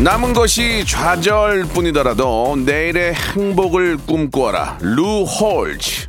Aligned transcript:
남은 0.00 0.32
것이 0.32 0.84
좌절뿐이더라도 0.86 2.56
내일의 2.64 3.14
행복을 3.14 3.96
꿈꾸어라 4.06 4.78
루 4.80 5.24
홀즈 5.24 6.06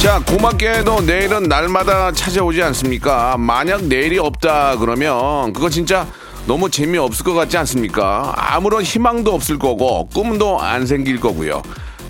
자, 0.00 0.20
고맙게도 0.26 1.02
내일은 1.02 1.44
날마다 1.44 2.10
찾아오지 2.10 2.60
않습니까? 2.64 3.36
만약 3.38 3.84
내일이 3.84 4.18
없다 4.18 4.76
그러면 4.78 5.52
그거 5.52 5.70
진짜 5.70 6.08
너무 6.46 6.68
재미없을 6.68 7.24
것 7.24 7.34
같지 7.34 7.56
않습니까? 7.56 8.34
아무런 8.36 8.82
희망도 8.82 9.32
없을 9.32 9.58
거고 9.60 10.08
꿈도 10.08 10.60
안 10.60 10.86
생길 10.86 11.20
거고요. 11.20 11.62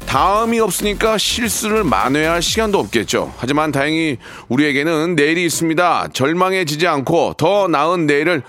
다음이 0.07 0.61
없으니까 0.61 1.19
실수를 1.19 1.85
만회할 1.85 2.41
시간도 2.43 2.79
없겠죠. 2.79 3.33
하지만 3.37 3.73
다행히 3.73 4.19
우리에게는 4.49 5.17
내일이 5.17 5.45
있습니다. 5.45 6.09
절망해지지 6.13 6.87
않고 6.87 7.35
더 7.37 7.69
나은 7.69 8.07
내일을 8.07 8.43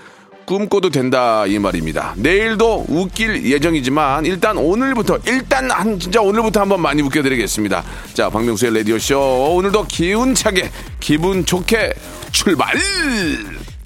꿈꿔도 0.46 0.90
된다 0.90 1.44
이 1.46 1.58
말입니다. 1.58 2.14
내일도 2.16 2.86
웃길 2.88 3.44
예정이지만 3.44 4.24
일단 4.26 4.56
오늘부터 4.56 5.18
일단 5.26 5.70
한 5.70 5.98
진짜 5.98 6.20
오늘부터 6.22 6.60
한번 6.60 6.80
많이 6.80 7.02
웃겨드리겠습니다. 7.02 7.82
자 8.14 8.30
박명수의 8.30 8.74
라디오 8.74 8.98
쇼 8.98 9.18
오늘도 9.56 9.86
기운차게 9.88 10.70
기분 11.00 11.44
좋게 11.44 11.92
출발. 12.30 12.76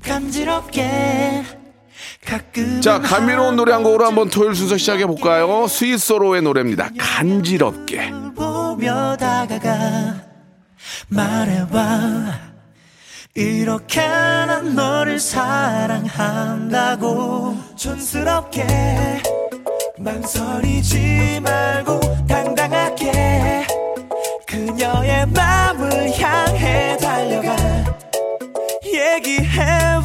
간지럽게 0.02 1.59
자 2.82 3.00
감미로운 3.00 3.56
노래 3.56 3.72
한 3.72 3.82
곡으로 3.82 4.04
한번 4.06 4.28
토요일 4.28 4.54
순서 4.54 4.76
시작해 4.76 5.04
볼까요? 5.06 5.66
스위스로의 5.66 6.42
노래입니다. 6.42 6.90
간지럽게. 6.98 8.12
보며 8.36 9.16
다가가 9.16 10.14
말해봐 11.08 12.38
이렇게 13.34 14.06
난 14.06 14.74
너를 14.74 15.18
사랑한다고 15.20 16.06
촌스럽게 17.76 18.66
망설이지 19.98 21.40
말고 21.42 22.00
당당하게 22.26 23.66
그녀의 24.46 25.26
마음을 25.26 26.12
향해 26.18 26.96
달려가 26.98 27.56
얘기해 28.84 29.99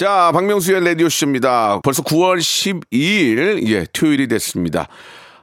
자, 0.00 0.30
박명수의 0.32 0.82
라디오쇼입니다. 0.82 1.80
벌써 1.82 2.02
9월 2.02 2.38
12일, 2.38 3.68
예, 3.68 3.84
토요일이 3.92 4.28
됐습니다. 4.28 4.88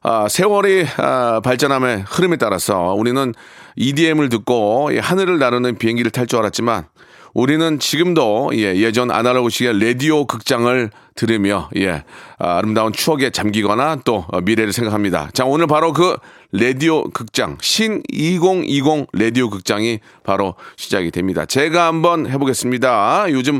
아, 0.01 0.27
세월이 0.27 0.83
아, 0.97 1.41
발전함의 1.43 2.05
흐름에 2.07 2.37
따라서 2.37 2.95
우리는 2.95 3.35
EDM을 3.75 4.29
듣고 4.29 4.89
예, 4.93 4.97
하늘을 4.97 5.37
나르는 5.37 5.77
비행기를 5.77 6.09
탈 6.09 6.25
줄 6.25 6.39
알았지만 6.39 6.87
우리는 7.35 7.77
지금도 7.77 8.49
예, 8.55 8.75
예전 8.77 9.11
아날로그식의 9.11 9.79
라디오 9.79 10.25
극장을 10.25 10.89
들으며 11.13 11.69
예, 11.75 12.03
아, 12.39 12.57
아름다운 12.57 12.93
추억에 12.93 13.29
잠기거나 13.29 13.97
또 14.05 14.25
어, 14.29 14.41
미래를 14.41 14.73
생각합니다. 14.73 15.29
자, 15.33 15.45
오늘 15.45 15.67
바로 15.67 15.93
그 15.93 16.17
라디오 16.53 17.03
극장 17.09 17.57
신 17.61 18.01
2020 18.09 19.07
라디오 19.11 19.49
극장이 19.49 19.99
바로 20.23 20.55
시작이 20.77 21.11
됩니다. 21.11 21.45
제가 21.45 21.87
한번 21.87 22.25
해보겠습니다. 22.27 23.25
요즘 23.31 23.59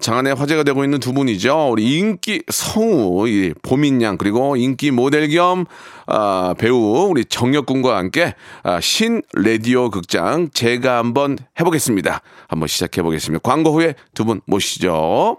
장안에 0.00 0.30
화제가 0.32 0.62
되고 0.62 0.84
있는 0.84 1.00
두 1.00 1.12
분이죠. 1.12 1.70
우리 1.70 1.98
인기 1.98 2.42
성우 2.48 3.28
이 3.28 3.54
보민양 3.62 4.18
그리고 4.18 4.56
인기 4.56 4.92
모델 4.92 5.28
겸 5.28 5.64
아, 6.06 6.54
배우 6.58 7.08
우리 7.10 7.24
정혁군과 7.24 7.96
함께 7.96 8.34
아, 8.62 8.80
신 8.80 9.22
라디오 9.32 9.90
극장 9.90 10.48
제가 10.54 10.98
한번 10.98 11.38
해보겠습니다. 11.58 12.22
한번 12.48 12.68
시작해 12.68 13.02
보겠습니다. 13.02 13.42
광고 13.42 13.72
후에 13.72 13.94
두 14.14 14.24
분 14.24 14.40
모시죠. 14.46 15.38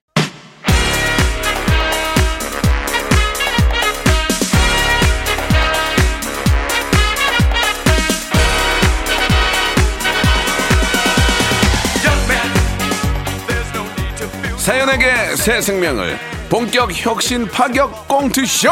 사연에게 14.61 15.35
새 15.37 15.59
생명을 15.59 16.19
본격 16.47 16.91
혁신 16.93 17.47
파격 17.47 18.07
꽁트 18.07 18.45
쇼. 18.45 18.69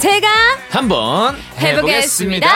제가 0.00 0.26
한번 0.70 1.36
해보겠습니다. 1.58 2.46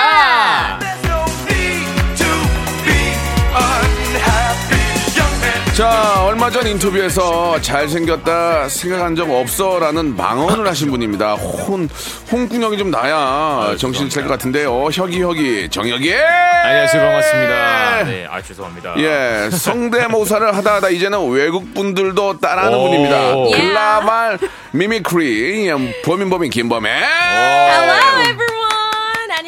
자, 5.76 6.24
얼마 6.26 6.50
전 6.50 6.66
인터뷰에서 6.66 7.58
잘생겼다 7.62 8.68
생각한 8.68 9.16
적 9.16 9.30
없어 9.30 9.78
라는 9.78 10.14
망언을 10.14 10.66
하신 10.66 10.90
분입니다. 10.90 11.34
혼, 11.34 11.88
홍군형이 12.30 12.76
좀 12.76 12.90
나야 12.90 13.74
정신 13.78 14.10
차릴 14.10 14.28
것 14.28 14.34
같은데요. 14.34 14.88
혁이, 14.92 15.22
혁이, 15.22 15.68
정혁이! 15.70 16.12
안녕하세요 16.12 17.02
반갑습니다. 17.02 18.04
네, 18.04 18.26
아 18.30 18.42
죄송합니다. 18.42 18.94
예, 18.98 19.48
성대모사를 19.50 20.54
하다 20.54 20.74
하다 20.74 20.90
이제는 20.90 21.30
외국 21.30 21.72
분들도 21.72 22.40
따라하는 22.40 22.76
오. 22.76 22.82
분입니다. 22.84 23.38
예. 23.38 23.50
글라발 23.56 24.38
미미크리, 24.72 25.68
예, 25.68 26.02
범인 26.04 26.28
범인 26.28 26.50
김범의. 26.50 26.92
Hello 26.92 28.20
everyone. 28.28 28.59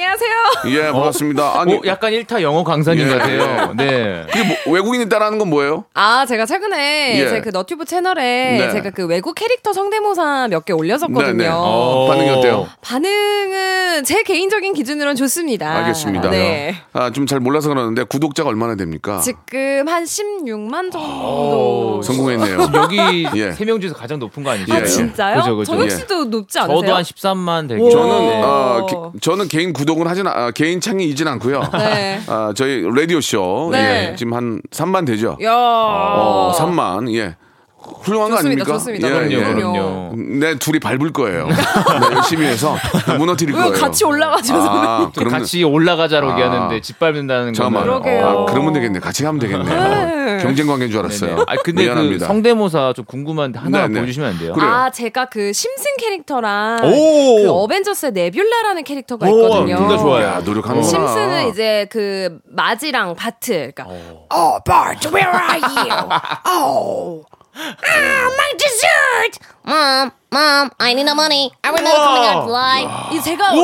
안녕하세요. 0.06 0.32
예, 0.66 0.90
반갑습니다. 0.90 1.60
아니, 1.60 1.75
오, 1.76 1.81
약간 1.87 2.10
1타 2.12 2.43
영어 2.43 2.64
강사님 2.64 3.06
예. 3.06 3.10
같아요. 3.12 3.72
네. 3.76 4.25
그게 4.32 4.43
뭐, 4.66 4.75
외국인이 4.75 5.08
따라하는 5.08 5.38
건 5.38 5.49
뭐예요? 5.49 5.84
아, 5.94 6.26
제가 6.26 6.44
최근에 6.44 7.20
예. 7.20 7.28
제그 7.28 7.50
너튜브 7.50 7.84
채널에 7.84 8.58
네. 8.58 8.70
제가 8.72 8.90
그 8.90 9.06
외국 9.06 9.34
캐릭터 9.37 9.72
성대모사 9.72 10.49
몇 10.49 10.64
개 10.64 10.72
올렸었거든요. 10.72 11.32
네네. 11.37 11.49
어. 11.52 12.06
반응이 12.08 12.31
어때요? 12.31 12.69
반응은 12.81 14.02
제 14.04 14.22
개인적인 14.25 14.75
기준으로는 14.75 15.14
좋습니다. 15.16 15.70
알겠습니다. 15.78 16.31
네. 16.31 16.75
아, 16.93 17.10
좀 17.10 17.26
잘 17.26 17.38
몰라서 17.40 17.69
그러는데 17.69 18.02
구독자가 18.02 18.49
얼마나 18.50 18.75
됩니까? 18.75 19.20
지금 19.20 19.87
한 19.88 20.02
16만 20.04 20.90
정도. 20.93 22.02
성공했네요. 22.02 22.58
여기 22.75 23.26
예. 23.37 23.52
세명 23.52 23.81
중에서 23.81 23.94
가장 23.96 24.19
높은 24.19 24.43
거 24.43 24.50
아니죠? 24.50 24.75
예. 24.75 24.78
아, 24.81 24.84
진짜요? 24.84 25.37
그죠, 25.38 25.56
그죠. 25.56 25.72
정혁 25.72 25.87
예. 25.87 25.90
씨도 25.90 26.25
높지 26.25 26.58
않으세요? 26.58 26.81
저도 26.81 26.94
한 26.96 27.02
13만 27.04 27.69
되고. 27.69 27.87
오. 27.87 27.90
저는 27.90 28.19
네. 28.28 28.43
어, 28.43 28.87
게- 29.14 29.19
저는 29.20 29.49
개인 29.49 29.72
구독 29.72 29.92
은 30.00 30.06
하진 30.06 30.27
않- 30.27 30.37
아, 30.37 30.50
개인 30.50 30.81
창이 30.81 31.05
이진 31.06 31.29
않고요. 31.29 31.61
네. 31.75 32.21
아, 32.27 32.53
저희 32.56 32.83
라디오 32.94 33.21
쇼 33.21 33.69
네. 33.73 34.11
예, 34.12 34.17
지금 34.17 34.35
한 34.35 34.61
3만 34.71 35.06
되죠. 35.06 35.37
야. 35.43 35.53
어, 35.55 36.53
3만 36.56 37.12
예. 37.15 37.37
훌륭한 38.02 38.31
거 38.31 38.37
좋습니다, 38.37 38.62
아닙니까? 38.62 38.72
좋습니다. 38.78 39.08
예, 39.08 39.12
그럼요, 39.12 39.32
예. 39.32 39.54
그럼요. 39.54 40.12
내 40.16 40.54
둘이 40.58 40.78
밟을 40.81 41.12
거예요. 41.12 41.46
네, 41.49 41.54
열심히 42.16 42.46
해서 42.46 42.76
무너뜨릴 43.19 43.54
왜 43.54 43.60
거예요. 43.62 43.75
같이 43.75 44.04
올라가죠? 44.04 44.54
아, 44.56 45.10
좀 45.14 45.25
그럼 45.25 45.32
같이 45.40 45.62
올라가자로 45.64 46.31
아. 46.31 46.32
얘기하는데 46.32 46.81
짓밟는다는 46.81 47.52
잠깐만. 47.54 47.87
거는 47.87 48.02
그러게요. 48.02 48.26
아, 48.26 48.44
그러면 48.46 48.72
되겠네. 48.72 49.00
같이 49.00 49.22
가면 49.22 49.38
되겠네. 49.40 49.64
네. 49.64 50.38
경쟁 50.43 50.66
관계인 50.66 50.90
줄 50.90 51.00
알았어요. 51.00 51.31
네네. 51.31 51.43
아 51.46 51.54
근데 51.62 51.84
미안합니다. 51.84 52.26
그 52.26 52.32
성대모사 52.32 52.93
좀 52.96 53.04
궁금한데 53.04 53.58
하나 53.58 53.82
네네. 53.87 54.00
보여주시면 54.00 54.28
안 54.31 54.38
돼요? 54.38 54.52
그래요. 54.54 54.70
아, 54.70 54.90
제가 54.90 55.26
그 55.26 55.52
심슨 55.52 55.84
캐릭터랑 55.99 56.81
오! 56.84 57.43
그 57.43 57.50
어벤져스의 57.50 58.12
네뷸라라는 58.12 58.84
캐릭터가 58.84 59.28
오, 59.28 59.43
있거든요. 59.46 59.76
둘다 59.76 59.99
좋아요. 59.99 60.25
야, 60.26 60.40
노력하는구나. 60.44 60.88
심슨은 60.88 61.49
이제 61.49 61.87
그 61.90 62.38
마지랑 62.50 63.14
바트, 63.14 63.72
그러니까 63.75 63.87
Oh, 64.32 64.58
Bart, 64.64 65.06
where 65.08 65.31
are 65.31 65.60
you? 65.60 66.08
Oh. 66.49 67.25
Ah, 67.54 68.34
my 68.37 68.52
dessert! 68.58 69.38
Mom, 69.64 70.12
Mom, 70.32 70.70
I 70.79 70.93
need 70.94 71.06
the 71.06 71.14
money. 71.14 71.50
I 71.62 71.70
remember 71.70 72.00
coming 72.00 72.25
out 72.25 72.49
live. 72.49 72.88
이 73.12 73.20
제가 73.23 73.52
그 73.52 73.61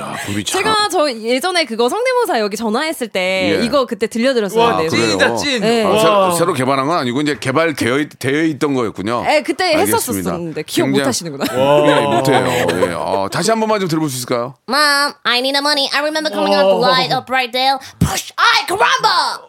야, 0.00 0.16
참. 0.26 0.44
제가 0.44 0.88
저 0.90 1.10
예전에 1.12 1.64
그거 1.64 1.88
성대모사 1.88 2.40
여기 2.40 2.56
전화했을 2.56 3.08
때 3.08 3.58
예. 3.60 3.64
이거 3.64 3.84
그때 3.84 4.06
들려드렸었는데. 4.06 4.72
아, 4.72 4.76
그래요? 4.88 4.88
찐이다 4.88 5.36
찐. 5.36 5.60
네. 5.60 5.84
아, 5.84 5.98
새로, 5.98 6.30
새로 6.32 6.52
개발한 6.54 6.86
건 6.86 6.96
아니고 6.98 7.20
이제 7.20 7.36
개발되어 7.38 7.98
있- 7.98 8.18
되어 8.18 8.42
있던 8.44 8.72
거였군요. 8.74 9.24
예, 9.28 9.42
그때. 9.42 9.74
했었었는데 9.76 10.62
기억 10.62 10.86
못 10.88 10.92
굉장히- 10.96 11.06
하시는구나. 11.06 11.44
예, 11.52 12.06
못해요. 12.06 12.46
예. 12.88 12.92
어, 12.94 13.28
다시 13.30 13.50
한 13.50 13.60
번만 13.60 13.80
좀 13.80 13.88
들어볼 13.88 14.08
수 14.08 14.16
있을까요? 14.16 14.54
Mom, 14.68 15.12
I 15.24 15.38
need 15.40 15.52
the 15.52 15.60
money. 15.60 15.88
I 15.92 16.00
remember 16.00 16.30
coming 16.32 16.54
out 16.56 16.80
live 16.80 17.12
up 17.12 17.30
right 17.30 17.52
there. 17.52 17.76
Push, 17.98 18.32
I 18.38 18.64
caramba! 18.66 19.40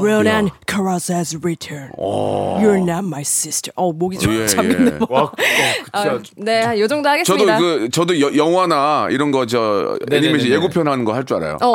Ronan 0.00 0.50
Karas 0.66 1.12
has 1.12 1.36
returned. 1.42 1.92
You're 1.98 2.80
not 2.80 3.04
my 3.04 3.22
sister. 3.22 3.72
어 3.90 3.92
목이 3.92 4.18
좀 4.18 4.32
예, 4.40 4.46
잠겼네. 4.46 4.86
예. 4.86 4.90
뭐. 4.98 5.08
와, 5.10 5.22
어, 5.22 5.30
아. 5.92 6.18
네, 6.36 6.78
요 6.80 6.86
정도 6.86 7.08
저도 7.24 7.48
하겠습니다. 7.48 7.58
그 7.58 7.88
저도 7.90 8.20
여- 8.20 8.34
영화나 8.36 9.08
이런 9.10 9.30
거 9.32 9.46
저 9.46 9.98
애니메이션 10.12 10.48
네네네네. 10.48 10.54
예고편 10.54 10.86
하는 10.86 11.04
거 11.04 11.12
할 11.12 11.24
줄 11.24 11.38
알아요. 11.38 11.58
어, 11.60 11.74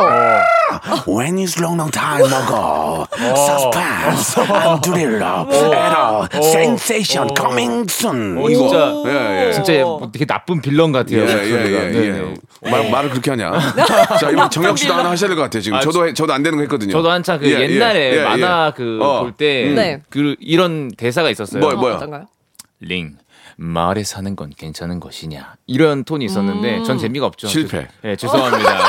When 1.07 1.37
is 1.39 1.59
long, 1.61 1.77
long 1.77 1.91
time 1.91 2.25
ago? 2.25 3.05
Suspense, 3.15 4.37
and 4.41 4.81
thriller, 4.81 5.45
error, 5.51 6.27
sensation 6.41 7.27
coming 7.35 7.85
soon. 7.89 8.37
어, 8.37 8.47
진짜 8.49 8.93
예, 9.07 9.47
예. 9.47 9.51
진짜 9.51 9.73
뭐 9.83 10.09
되게 10.11 10.25
나쁜 10.25 10.61
빌런 10.61 10.91
같아요. 10.91 11.21
예, 11.21 11.27
예. 11.27 11.93
예. 11.93 12.33
예. 12.65 12.69
말, 12.69 12.89
말을 12.89 13.09
그렇게 13.11 13.31
하냐? 13.31 13.51
자, 14.19 14.29
이번 14.31 14.49
정혁 14.49 14.77
씨도 14.77 14.93
하나 14.93 15.11
하셔야 15.11 15.27
될 15.27 15.35
것 15.35 15.43
같아요, 15.43 15.61
지금. 15.61 15.77
아, 15.77 15.81
저도, 15.81 16.07
해- 16.07 16.13
저도 16.13 16.33
안 16.33 16.41
되는 16.41 16.57
거 16.57 16.61
했거든요. 16.63 16.91
저도 16.91 17.11
한창 17.11 17.39
그 17.39 17.45
예, 17.47 17.59
예, 17.59 17.61
옛날에 17.69 18.17
예, 18.17 18.23
만화 18.23 18.67
예. 18.67 18.71
그 18.75 18.99
어. 19.01 19.21
볼때 19.21 19.71
네. 19.75 20.01
그 20.09 20.35
이런 20.39 20.89
대사가 20.95 21.29
있었어요. 21.29 21.59
뭐요, 21.61 21.77
뭐요? 21.77 21.97
어떤가요? 22.05 22.27
링 22.81 23.17
마을에 23.57 24.03
사는 24.03 24.35
건 24.35 24.51
괜찮은 24.55 24.99
것이냐 24.99 25.55
이런 25.65 26.03
톤이 26.03 26.25
있었는데 26.25 26.83
전 26.83 26.97
재미가 26.97 27.25
없죠. 27.25 27.47
실패. 27.47 27.87
죄- 28.01 28.09
예, 28.11 28.15
죄송합니다. 28.15 28.79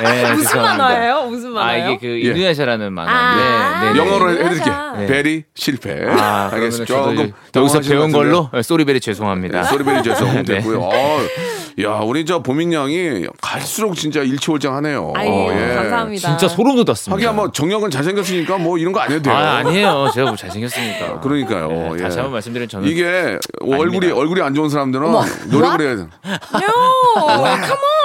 예, 0.00 0.22
무슨 0.32 0.42
죄송합니다. 0.44 0.76
만화예요? 0.84 1.22
무슨 1.26 1.50
아 1.50 1.54
만화예요? 1.54 1.90
이게 1.92 1.98
그 1.98 2.06
인도네시아라는 2.18 2.92
만화인데 2.92 3.42
아, 3.44 3.80
네, 3.84 3.92
네. 3.92 3.98
영어로 3.98 4.32
네. 4.32 4.44
해드릴게요. 4.44 4.92
네. 4.96 5.06
베리 5.06 5.44
실패. 5.54 5.92
아, 5.92 6.48
그러면 6.50 6.54
알겠습니다. 6.54 6.86
조금 6.86 7.32
여기서 7.54 7.80
배운. 7.80 8.10
걸로 8.12 8.50
예, 8.54 8.62
소리베리 8.62 9.00
죄송합니다. 9.00 9.62
네, 9.62 9.68
소리베리 9.68 10.02
죄송 10.02 10.32
네. 10.42 10.42
됐고요. 10.42 10.80
어, 10.82 11.18
야, 11.82 11.90
우리 12.02 12.24
저 12.24 12.38
보민 12.38 12.72
양이 12.72 13.26
갈수록 13.42 13.94
진짜 13.96 14.20
일치월장하네요. 14.22 15.12
아이고, 15.14 15.34
어, 15.34 15.52
예. 15.52 15.74
감사합니다. 15.74 16.28
진짜 16.28 16.48
소름 16.48 16.74
돋았습니다. 16.82 17.12
하긴 17.14 17.36
뭐 17.36 17.52
정혁은 17.52 17.90
잘생겼으니까 17.90 18.56
뭐 18.56 18.78
이런 18.78 18.94
거 18.94 19.00
안 19.00 19.12
해도 19.12 19.22
돼요. 19.22 19.34
아 19.34 19.56
아니에요. 19.58 20.10
제가 20.14 20.28
뭐 20.28 20.36
잘생겼습니까? 20.36 21.20
그러니까요. 21.20 21.68
네, 21.68 21.90
예. 21.98 22.02
다시 22.02 22.16
한번 22.16 22.32
말씀드리면 22.32 22.68
저는 22.70 22.88
이게 22.88 23.38
얼굴이 23.60 23.82
아닙니다. 23.84 24.16
얼굴이 24.16 24.40
안 24.40 24.54
좋은 24.54 24.70
사람들은 24.70 25.12
노력을 25.50 25.80
해야 25.82 25.96
돼. 25.96 26.06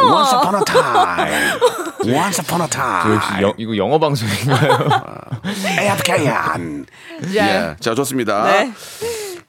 Once 0.04 0.36
upon 0.36 0.56
a 0.56 0.64
time. 0.66 2.14
Once 2.14 2.40
upon 2.44 2.62
a 2.62 2.68
역시 2.68 3.28
time. 3.30 3.42
영- 3.44 3.54
이거 3.58 3.78
영어 3.78 3.98
방송인가요? 3.98 4.80
AFKN. 5.80 6.86
예. 7.36 7.76
자, 7.80 7.96
좋습니다. 7.96 8.44
네. 8.52 8.72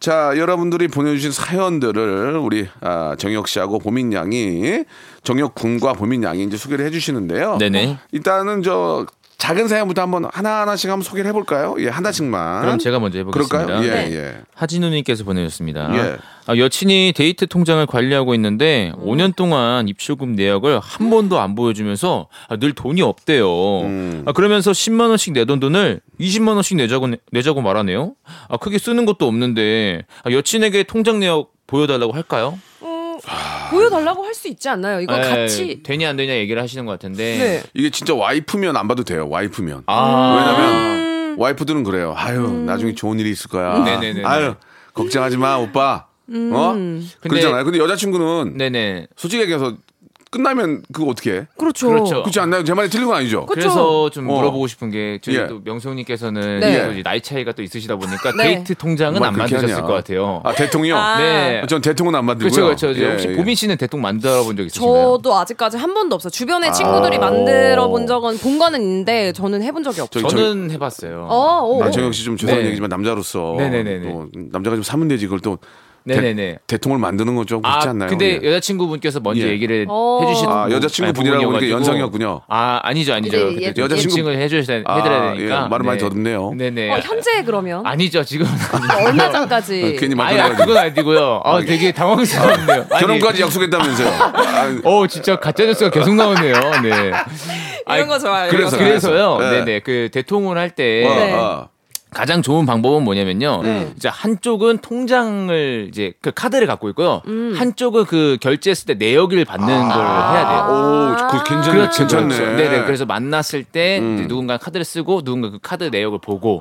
자, 0.02 0.32
여러분들이 0.37 0.88
보내주신 0.88 1.31
사연들을 1.31 2.37
우리 2.37 2.66
아, 2.81 3.14
정혁 3.16 3.46
씨하고 3.46 3.78
보민 3.78 4.12
양이 4.12 4.82
정혁 5.22 5.54
군과 5.54 5.93
보민 5.93 6.25
양이 6.25 6.43
이제 6.43 6.56
소개를 6.56 6.84
해주시는데요. 6.87 7.58
네네. 7.58 7.99
일단은 8.10 8.64
저 8.64 9.06
작은 9.43 9.67
사연부터 9.67 10.03
한번 10.03 10.27
하나 10.33 10.61
하나씩 10.61 10.89
한번 10.89 11.03
소개를 11.03 11.29
해볼까요? 11.31 11.75
예, 11.81 11.89
하나씩만. 11.89 12.61
그럼 12.61 12.79
제가 12.79 13.00
먼저 13.00 13.19
해보겠습니다. 13.19 13.67
그럴까요? 13.67 13.85
예, 13.85 13.91
네. 13.91 14.15
예. 14.15 14.37
하진우님께서 14.55 15.25
보내주셨습니다. 15.25 15.91
예. 15.97 16.17
아, 16.47 16.56
여친이 16.56 17.12
데이트 17.17 17.49
통장을 17.49 17.85
관리하고 17.87 18.37
있는데 18.37 18.93
5년 18.99 19.35
동안 19.35 19.89
입출금 19.89 20.37
내역을 20.37 20.79
한 20.79 21.11
번도 21.11 21.41
안 21.41 21.56
보여주면서 21.56 22.29
아, 22.49 22.56
늘 22.56 22.73
돈이 22.73 23.03
없대요. 23.03 23.81
음. 23.81 24.23
아, 24.27 24.33
그러면서 24.33 24.71
10만 24.71 25.09
원씩 25.09 25.33
내던 25.33 25.59
돈을 25.59 26.03
20만 26.21 26.55
원씩 26.55 26.77
내자고 26.77 27.09
내자고 27.33 27.62
말하네요. 27.62 28.15
아, 28.49 28.56
크게 28.59 28.79
쓰는 28.79 29.06
것도 29.06 29.27
없는데 29.27 30.05
아, 30.23 30.31
여친에게 30.31 30.85
통장 30.85 31.19
내역 31.19 31.50
보여달라고 31.67 32.12
할까요? 32.12 32.61
보여달라고 33.71 34.25
할 34.25 34.33
수 34.35 34.49
있지 34.49 34.69
않나요? 34.69 35.01
이거 35.01 35.15
에, 35.17 35.21
같이. 35.21 35.83
되냐 35.83 36.09
안 36.11 36.17
되냐 36.17 36.35
얘기를 36.35 36.61
하시는 36.61 36.85
것 36.87 36.93
같은데. 36.93 37.39
네. 37.39 37.63
이게 37.75 37.91
진짜 37.91 38.15
와이프면 38.15 38.77
안 38.77 38.89
봐도 38.89 39.05
돼요. 39.05 39.29
와이프면. 39.29 39.85
아, 39.87 40.37
왜냐면 40.57 41.39
와이프들은 41.39 41.85
그래요. 41.85 42.15
아유, 42.17 42.41
나중에 42.67 42.95
좋은 42.95 43.19
일이 43.21 43.31
있을 43.31 43.51
거야. 43.51 43.77
음. 43.77 43.85
네네네네. 43.85 44.25
아유, 44.27 44.55
걱정하지 44.95 45.37
마, 45.37 45.57
오빠. 45.57 46.07
어? 46.33 46.75
그러잖아요. 47.21 47.65
근데 47.65 47.79
여자친구는 47.79 48.57
네네. 48.57 49.09
솔직히 49.17 49.43
얘기해서 49.43 49.75
끝나면 50.32 50.82
그거 50.93 51.11
어떻게 51.11 51.32
해? 51.32 51.46
그렇죠. 51.58 51.88
그렇죠. 51.90 52.23
그렇지 52.23 52.40
않나요? 52.40 52.64
제 52.64 52.73
말이 52.73 52.88
틀린 52.88 53.06
건 53.06 53.17
아니죠? 53.17 53.44
그쵸. 53.44 53.61
그래서 53.61 54.11
좀 54.11 54.29
어. 54.31 54.34
물어보고 54.37 54.67
싶은 54.67 54.90
게 54.90 55.19
저희 55.23 55.37
예. 55.37 55.46
또 55.46 55.61
명성님께서는 55.62 56.61
네. 56.61 56.94
또 56.96 57.02
나이 57.02 57.20
차이가 57.20 57.52
또 57.52 57.62
있으시다 57.62 57.96
보니까 57.96 58.32
네. 58.38 58.55
데이트 58.55 58.75
통장은 58.75 59.23
안 59.23 59.34
만드셨을 59.37 59.70
하냐. 59.75 59.82
것 59.87 59.93
같아요. 59.93 60.40
아, 60.43 60.52
대통령? 60.55 60.99
아. 60.99 61.19
네. 61.19 61.62
전 61.69 61.82
대통령은 61.82 62.19
안 62.19 62.25
만들고요. 62.25 62.64
그렇죠, 62.64 62.87
그렇죠. 62.88 63.02
예, 63.05 63.11
혹시 63.11 63.29
예. 63.29 63.37
보민 63.37 63.55
씨는 63.55 63.76
대통 63.76 64.00
만들어 64.00 64.43
본 64.43 64.56
적 64.56 64.64
있으신가요? 64.64 65.19
저도 65.19 65.37
아직까지 65.37 65.76
한 65.76 65.93
번도 65.93 66.14
없어요. 66.17 66.31
주변에 66.31 66.73
친구들이 66.73 67.19
만들어 67.19 67.88
본 67.88 68.06
적은 68.06 68.38
본 68.38 68.58
거는 68.58 68.81
있는데 68.81 69.32
저는 69.35 69.62
해본 69.62 69.82
적이 69.82 70.00
없어요. 70.00 70.26
저는 70.28 70.70
해봤어요. 70.70 71.26
어, 71.28 71.61
오. 71.67 71.85
아, 71.85 71.90
정혁 71.90 72.14
씨좀 72.14 72.38
죄송한 72.38 72.62
네. 72.62 72.67
얘기지만 72.69 72.88
남자로서 72.88 73.55
네 73.58 73.69
네 73.69 73.82
네네. 73.82 74.08
또 74.11 74.28
남자가 74.50 74.76
좀 74.76 74.82
사면 74.82 75.08
되지 75.08 75.26
그걸 75.26 75.40
또 75.40 75.59
네네네. 76.04 76.59
대, 76.66 76.76
통령을 76.78 77.00
만드는 77.00 77.35
건 77.35 77.47
좀 77.47 77.61
그렇지 77.62 77.88
아, 77.88 77.90
않나요? 77.90 78.09
근데 78.09 78.38
예. 78.42 78.47
여자친구분께서 78.49 79.21
먼저 79.21 79.47
예. 79.47 79.50
얘기를 79.50 79.87
어. 79.88 80.21
해주신 80.23 80.49
아, 80.49 80.68
여자친구 80.71 81.12
분이라고 81.12 81.44
보니까 81.50 81.68
연상이었군요. 81.71 82.42
아, 82.49 82.80
아니죠, 82.82 83.14
아니죠. 83.14 83.37
네, 83.37 83.44
그때 83.54 83.66
예, 83.66 83.73
좀 83.75 83.85
여자친구- 83.85 83.92
여자친구를 84.09 84.38
해주셔야 84.38 84.82
아, 84.87 84.97
해드려야 84.99 85.35
되니까. 85.35 85.64
예, 85.64 85.68
말을 85.68 85.85
많이 85.87 85.99
더듬네요. 85.99 86.54
네네. 86.56 86.90
어, 86.92 86.99
현재 87.02 87.42
그러면 87.44 87.85
아니죠, 87.85 88.23
지금. 88.25 88.47
얼마 89.04 89.30
전까지 89.30 89.94
아, 89.97 90.00
괜히 90.00 90.14
말 90.14 90.28
아니, 90.28 90.40
아, 90.40 90.44
돌려가지고 90.56 90.66
그건 90.66 90.78
아니고요. 90.85 91.40
아, 91.44 91.61
되게 91.61 91.92
당황스럽네요. 91.92 92.87
아니, 92.90 93.00
결혼까지 93.00 93.42
약속했다면서요. 93.42 94.09
아, 94.09 94.80
어, 94.85 95.06
진짜 95.09 95.37
가짜 95.37 95.64
뉴스가 95.64 95.90
계속 95.90 96.14
나오네요. 96.14 96.54
네. 96.82 97.12
이런 97.94 98.09
거 98.09 98.18
좋아요. 98.18 98.50
그래서. 98.50 98.76
그래서요. 98.78 99.38
네. 99.38 99.50
네네. 99.64 99.80
그 99.80 100.09
대통을 100.12 100.56
할때 100.59 101.04
어, 101.06 101.14
네. 101.14 101.32
어. 101.35 101.68
가장 102.14 102.42
좋은 102.42 102.66
방법은 102.66 103.04
뭐냐면요. 103.04 103.61
네. 103.62 103.92
이제 103.97 104.09
한쪽은 104.09 104.78
통장을 104.78 105.87
이제 105.88 106.12
그 106.21 106.31
카드를 106.31 106.66
갖고 106.66 106.88
있고요. 106.90 107.23
한쪽은 107.57 108.04
그 108.04 108.37
결제했을 108.40 108.87
때 108.87 108.95
내역을 108.95 109.45
받는 109.45 109.66
걸 109.66 109.99
해야 110.00 110.49
돼요. 110.49 110.66
오, 110.71 111.26
그 111.31 111.45
괜찮네. 111.45 111.78
그렇죠, 111.78 111.99
괜찮네. 112.00 112.35
그렇죠. 112.37 112.57
네네. 112.57 112.85
그래서 112.85 113.07
만났을 113.07 113.64
때 113.64 113.97
이제 113.97 114.26
누군가 114.28 114.57
카드를 114.59 114.85
쓰고 114.85 115.23
누군가 115.23 115.50
그 115.50 115.59
카드 115.62 115.85
내역을 115.85 116.19
보고 116.21 116.61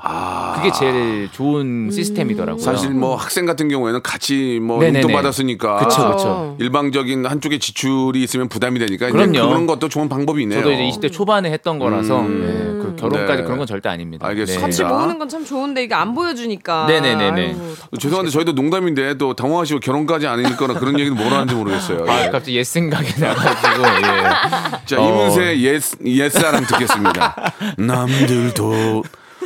그게 0.55 0.72
제일 0.72 1.29
좋은 1.31 1.89
시스템이더라고요. 1.91 2.62
사실 2.63 2.91
뭐 2.91 3.15
학생 3.15 3.46
같은 3.46 3.67
경우에는 3.70 4.01
같이 4.01 4.60
뭐 4.62 4.79
네네네. 4.79 5.01
용돈 5.01 5.15
받았으니까 5.15 5.77
그쵸, 5.77 6.01
어. 6.01 6.12
그쵸. 6.15 6.55
일방적인 6.60 7.25
한쪽에 7.25 7.60
지출이 7.60 8.22
있으면 8.24 8.48
부담이 8.48 8.79
되니까 8.79 9.12
그럼요. 9.12 9.48
그런 9.50 9.67
것도 9.67 9.89
좋은 9.89 10.08
방법이네요. 10.10 10.60
저도 10.62 10.72
이제 10.72 10.84
20대 10.84 11.12
초반에 11.12 11.51
했던 11.51 11.79
거라서 11.79 12.22
네, 12.22 12.27
그 12.27 12.96
결혼까지 12.98 13.38
네. 13.41 13.43
그런 13.43 13.58
건 13.58 13.67
절대 13.67 13.89
아닙니다. 13.89 14.25
알겠습니다. 14.27 14.65
같이 14.65 14.84
모으는 14.84 15.20
건참 15.20 15.40
좋은데 15.45 15.83
이게 15.83 15.93
안 15.93 16.13
보여주니까. 16.13 16.86
네네네네. 16.88 17.41
아이고, 17.41 17.98
죄송한데 18.00 18.31
저희도 18.31 18.53
농담인데 18.53 19.17
또 19.17 19.33
당황하시고 19.33 19.79
결혼까지 19.79 20.27
아닐 20.27 20.55
거나 20.55 20.75
그런 20.75 21.00
얘기는 21.00 21.15
뭐라 21.17 21.38
하는지 21.38 21.55
모르겠어요. 21.55 22.05
아, 22.07 22.25
예. 22.25 22.29
갑자기 22.29 22.57
옛 22.57 22.63
생각이 22.63 23.19
나가지고 23.19 23.83
예. 23.83 24.86
자, 24.86 25.01
어. 25.01 25.07
이문세 25.07 25.60
옛, 25.60 25.81
옛사랑 26.05 26.65
듣겠습니다. 26.65 27.36
남들도 27.77 29.03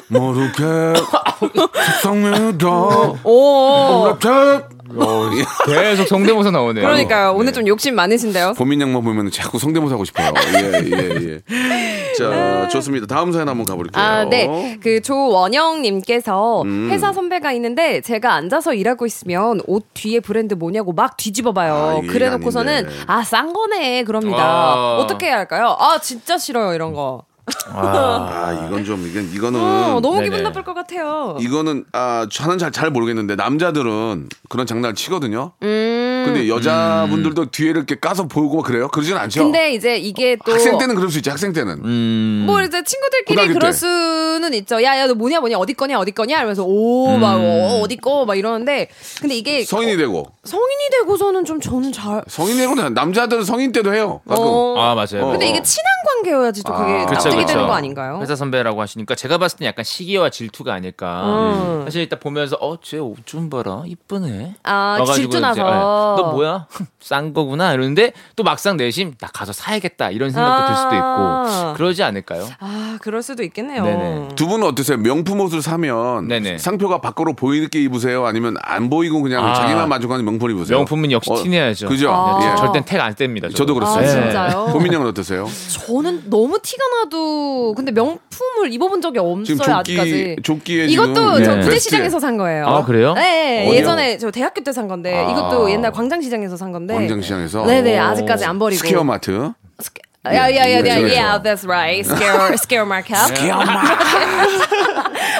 모르게 0.08 0.64
속상해도 2.02 3.18
오. 3.24 4.18
어, 4.98 5.30
계속 5.66 6.08
성대모사 6.08 6.52
나오네요. 6.52 6.86
그러니까요. 6.86 7.34
오늘 7.36 7.52
좀 7.54 7.68
욕심 7.68 7.96
많으신데요. 7.96 8.54
보민 8.54 8.80
양만 8.82 9.04
보면 9.04 9.32
자꾸 9.32 9.60
성대모사 9.60 9.96
하고 9.96 10.06
싶어요. 10.06 10.32
예, 10.54 10.82
예, 10.86 11.42
예. 11.50 12.14
자, 12.18 12.68
좋습니다. 12.70 13.06
다음 13.08 13.32
사연 13.32 13.50
한번 13.50 13.66
가볼게요. 13.66 14.02
아, 14.02 14.26
네. 14.26 14.78
그 14.82 15.02
조원영님께서 15.02 16.62
음. 16.62 16.90
회사 16.92 17.12
선배가 17.12 17.52
있는데 17.54 18.02
제가 18.02 18.34
앉아서 18.34 18.74
일하고 18.74 19.06
있으면 19.06 19.62
옷 19.68 19.88
뒤에 19.94 20.20
브랜드 20.20 20.54
뭐냐고 20.54 20.94
막 20.94 21.18
뒤집어봐요. 21.18 21.74
아, 21.74 22.02
그래놓고서는 22.08 22.74
아닌데. 22.74 22.96
아, 23.08 23.24
싼 23.24 23.54
거네. 23.54 24.04
그럽니다. 24.04 24.38
아. 24.40 24.98
어떻게 25.02 25.28
해야 25.28 25.38
할까요? 25.38 25.76
아, 25.80 26.00
진짜 26.00 26.38
싫어요. 26.38 26.74
이런 26.74 26.94
거. 26.94 27.24
아, 27.74 28.66
이건 28.68 28.86
좀, 28.86 29.06
이건, 29.08 29.30
이거는. 29.34 29.60
어, 29.60 30.00
너무 30.02 30.16
네네. 30.16 30.24
기분 30.30 30.44
나쁠 30.44 30.64
것 30.64 30.74
같아요. 30.74 31.38
이거는, 31.40 31.86
아, 31.94 32.28
저는 32.32 32.58
잘, 32.58 32.72
잘 32.72 32.90
모르겠는데, 32.90 33.36
남자들은 33.36 34.30
그런 34.50 34.66
장난을 34.66 34.96
치거든요. 34.96 35.52
음. 35.62 36.24
근데 36.26 36.48
여자분들도 36.50 37.52
뒤에 37.52 37.70
이렇게 37.70 38.00
까서 38.00 38.28
보고 38.28 38.62
그래요? 38.64 38.88
그러진 38.88 39.16
않죠? 39.16 39.44
근데 39.44 39.74
이제 39.74 39.98
이게 39.98 40.38
또 40.44 40.54
학생 40.54 40.78
때는 40.78 40.96
그럴 40.96 41.10
수 41.12 41.20
있지, 41.20 41.30
학생 41.30 41.54
때는. 41.54 41.82
음. 41.84 42.44
뭐 42.48 42.62
이제 42.64 42.82
친구들끼리 42.84 43.48
그럴 43.54 43.72
때. 43.72 43.78
수는 43.78 44.54
있죠. 44.56 44.82
야야 44.82 45.08
너 45.08 45.14
뭐냐 45.14 45.40
뭐냐 45.40 45.58
어디 45.58 45.74
거냐 45.74 46.00
어디 46.00 46.12
거냐 46.12 46.38
이러면서 46.38 46.64
오막 46.66 47.40
어디 47.82 47.98
거 47.98 48.26
막 48.26 48.36
이러는데 48.38 48.88
근데 49.22 49.36
이게 49.36 49.60
음. 49.60 49.66
성인이 49.66 49.98
되고. 49.98 50.26
성인이 50.44 50.90
되고서는 51.00 51.46
좀 51.46 51.60
저는 51.60 51.92
잘 51.92 52.24
성인이 52.28 52.58
되고, 52.58 52.76
남자들은 52.76 53.44
성인 53.44 53.72
때도 53.72 53.94
해요. 53.94 54.22
가끔. 54.28 54.44
어. 54.46 54.76
아 54.80 54.96
맞아요. 54.96 55.28
어. 55.28 55.32
근데 55.32 55.48
이게 55.50 55.62
친한 55.62 55.86
관계여야지 56.08 56.64
또 56.64 56.74
그게 56.74 56.92
아. 56.92 57.06
납득이 57.36 57.46
그쵸. 57.46 57.54
되는 57.54 57.68
거 57.68 57.74
아닌가요? 57.74 58.20
회사 58.22 58.36
선배라고 58.36 58.82
하시니까 58.82 59.16
제가 59.16 59.38
봤을 59.38 59.60
때 59.60 59.66
약간 59.66 59.84
시기와 59.84 60.30
질투가 60.30 60.74
아닐까. 60.74 61.24
음. 61.26 61.82
사실 61.86 62.02
일단 62.02 62.20
보면서 62.20 62.56
어쟤 62.58 62.98
옷좀 63.00 63.50
봐라 63.50 63.84
이쁘네. 63.86 64.56
아, 64.64 65.04
질투 65.14 65.40
나서. 65.40 65.62
예, 65.62 65.64
너 65.66 66.32
뭐야? 66.34 66.68
싼 67.00 67.34
거구나 67.34 67.74
이러는데 67.74 68.14
또 68.36 68.44
막상 68.44 68.78
내심 68.78 69.16
나 69.20 69.28
가서 69.28 69.54
사야겠다 69.54 70.10
이런 70.10 70.32
생각도 70.32 70.68
들 70.68 70.76
수도 70.76 70.90
아. 70.94 70.96
있고 71.68 71.74
그러지 71.78 72.02
않을까요? 72.04 72.48
아 72.60 72.98
그럴 73.02 73.22
수도 73.22 73.44
있겠네요. 73.44 73.84
네네. 73.84 74.30
두 74.36 74.48
분은 74.48 74.66
어떠세요? 74.68 74.98
명품 74.98 75.40
옷을 75.42 75.62
사면 75.62 76.28
네네. 76.28 76.58
상표가 76.58 77.02
밖으로 77.02 77.34
보이게 77.34 77.82
입으세요? 77.84 78.26
아니면 78.26 78.56
안 78.64 78.90
보이고 78.90 79.22
그냥 79.22 79.46
아. 79.46 79.54
자기만 79.54 79.88
만족하는 79.90 80.26
명품 80.26 80.50
입으세요? 80.52 80.78
명품은 80.80 81.12
역시 81.12 81.32
어, 81.32 81.36
티내야죠. 81.44 81.88
그죠? 81.90 82.12
아. 82.12 82.40
예. 82.42 82.56
절대 82.56 82.84
택안 82.84 83.14
뗍니다. 83.14 83.56
저도 83.56 83.74
아 83.74 83.76
그렇습니다. 83.76 84.50
진짜요? 84.50 84.66
고민 84.74 84.94
형은 84.94 85.08
어떠세요? 85.08 85.48
저는 85.86 86.30
너무 86.30 86.58
티가 86.60 86.84
나도 87.04 87.25
근데 87.76 87.92
명품을 87.92 88.72
입어본 88.72 89.02
적이 89.02 89.20
없어요 89.20 89.44
지금 89.44 89.58
조끼 89.60 89.72
아직까지. 89.72 90.36
조끼에 90.44 90.86
이것도 90.86 91.38
지금 91.38 91.44
저 91.44 91.58
예. 91.58 91.62
부대시장에서 91.62 92.20
산 92.20 92.38
거예요. 92.38 92.66
아, 92.68 92.84
그래요? 92.86 93.14
네, 93.14 93.68
어디요? 93.68 93.80
예전에 93.80 94.18
저 94.18 94.32
대학교 94.32 94.64
때 94.64 94.72
산 94.72 94.88
건데 94.88 95.16
아. 95.26 95.32
이것도 95.32 95.70
옛날 95.72 95.92
광장시장에서 95.92 96.58
산 96.58 96.72
건데. 96.72 96.94
광장시장에서 96.96 97.66
네네 97.66 97.98
아직까지 97.98 98.46
안 98.46 98.60
버리고. 98.60 98.80
스퀘어 98.80 99.04
마트 99.04 99.52
야야야야 100.26 100.82
그렇죠. 100.82 101.06
yeah 101.06 101.38
that's 101.44 101.66
right 101.66 102.00
scare 102.04 102.54
scare 102.56 102.84
markup. 102.86 103.32
기엄마 103.36 103.84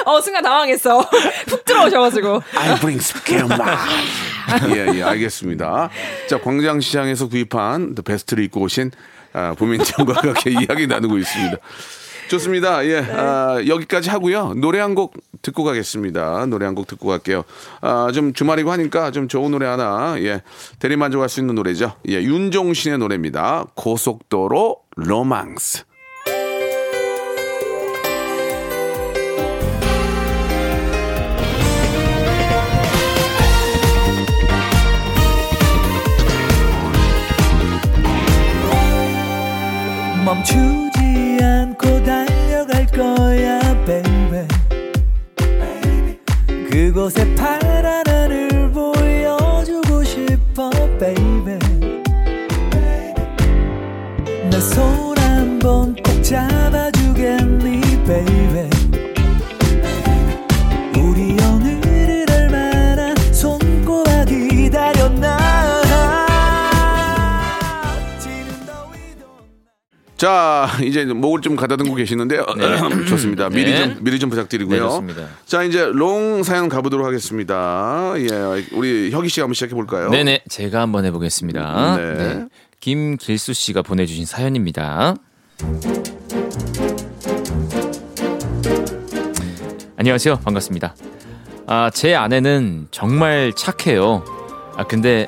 어 0.06 0.20
순간 0.20 0.42
당황했어. 0.44 1.00
훅 1.48 1.64
들어오셔가지고. 1.64 2.40
I 2.56 2.74
bring 2.78 3.02
스케엄마 3.02 3.56
예, 4.76 4.86
예, 4.98 5.02
알겠습니다. 5.02 5.90
자, 6.28 6.40
광장시장에서 6.40 7.28
구입한 7.28 7.96
더 7.96 8.02
베스트를 8.02 8.44
입고 8.44 8.60
오신 8.60 8.92
아, 9.36 9.54
부민장과 9.54 10.20
그렇게 10.22 10.50
이야기 10.58 10.86
나누고 10.86 11.18
있습니다. 11.18 11.56
좋습니다. 12.28 12.84
예, 12.86 12.98
아, 12.98 13.62
여기까지 13.68 14.08
하고요. 14.10 14.54
노래 14.54 14.80
한 14.80 14.94
곡 14.96 15.14
듣고 15.42 15.62
가겠습니다. 15.62 16.46
노래 16.46 16.64
한 16.64 16.74
곡 16.74 16.86
듣고 16.86 17.08
갈게요. 17.08 17.44
아, 17.82 18.10
좀 18.14 18.32
주말이고 18.32 18.72
하니까 18.72 19.10
좀 19.12 19.28
좋은 19.28 19.50
노래 19.52 19.66
하나, 19.66 20.16
예, 20.20 20.40
대리만족할 20.80 21.28
수 21.28 21.38
있는 21.40 21.54
노래죠. 21.54 21.92
예, 22.08 22.14
윤종신의 22.14 22.98
노래입니다. 22.98 23.66
고속도로 23.74 24.78
로망스. 24.96 25.84
멈추지 40.26 41.38
않고 41.40 42.02
달려갈 42.02 42.84
거야 42.86 43.60
baby. 43.84 44.44
그곳에 46.68 47.32
파 47.36 47.65
이제 71.02 71.12
목을 71.12 71.40
좀 71.40 71.56
가다듬고 71.56 71.94
계시는데요. 71.94 72.44
좋습니다. 73.08 73.48
미리 73.48 73.72
네. 73.72 73.78
좀 73.94 73.96
미리 74.04 74.18
좀 74.18 74.30
부탁드리고요. 74.30 74.82
네, 74.82 74.88
좋습니다. 74.88 75.22
자, 75.46 75.62
이제 75.62 75.86
롱 75.92 76.42
사연 76.42 76.68
가보도록 76.68 77.06
하겠습니다. 77.06 78.14
예, 78.18 78.64
우리 78.72 79.10
혁이 79.12 79.28
씨가 79.28 79.44
한번 79.44 79.54
시작해 79.54 79.74
볼까요? 79.74 80.10
네네 80.10 80.42
제가 80.48 80.80
한번 80.80 81.04
해보겠습니다. 81.04 81.96
네. 81.96 82.14
네. 82.14 82.46
김길수 82.80 83.52
씨가 83.54 83.82
보내주신 83.82 84.26
사연입니다. 84.26 85.14
안녕하세요 89.96 90.36
반갑습니다. 90.40 90.94
아 91.66 91.90
제 91.92 92.14
아내는 92.14 92.88
정말 92.90 93.52
착해요. 93.56 94.22
아 94.76 94.84
근데 94.84 95.26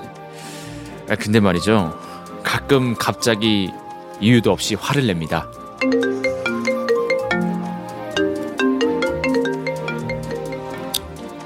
아 1.08 1.16
근데 1.16 1.40
말이죠 1.40 1.98
가끔 2.44 2.94
갑자기 2.94 3.70
이유도 4.20 4.52
없이 4.52 4.74
화를 4.74 5.06
냅니다. 5.06 5.50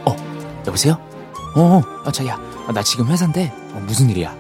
어 0.06 0.16
여보세요? 0.66 0.98
어, 1.54 1.82
아, 2.04 2.10
자야, 2.10 2.40
아, 2.66 2.72
나 2.72 2.82
지금 2.82 3.08
회사인데 3.08 3.52
어, 3.74 3.82
무슨 3.86 4.08
일이야? 4.08 4.34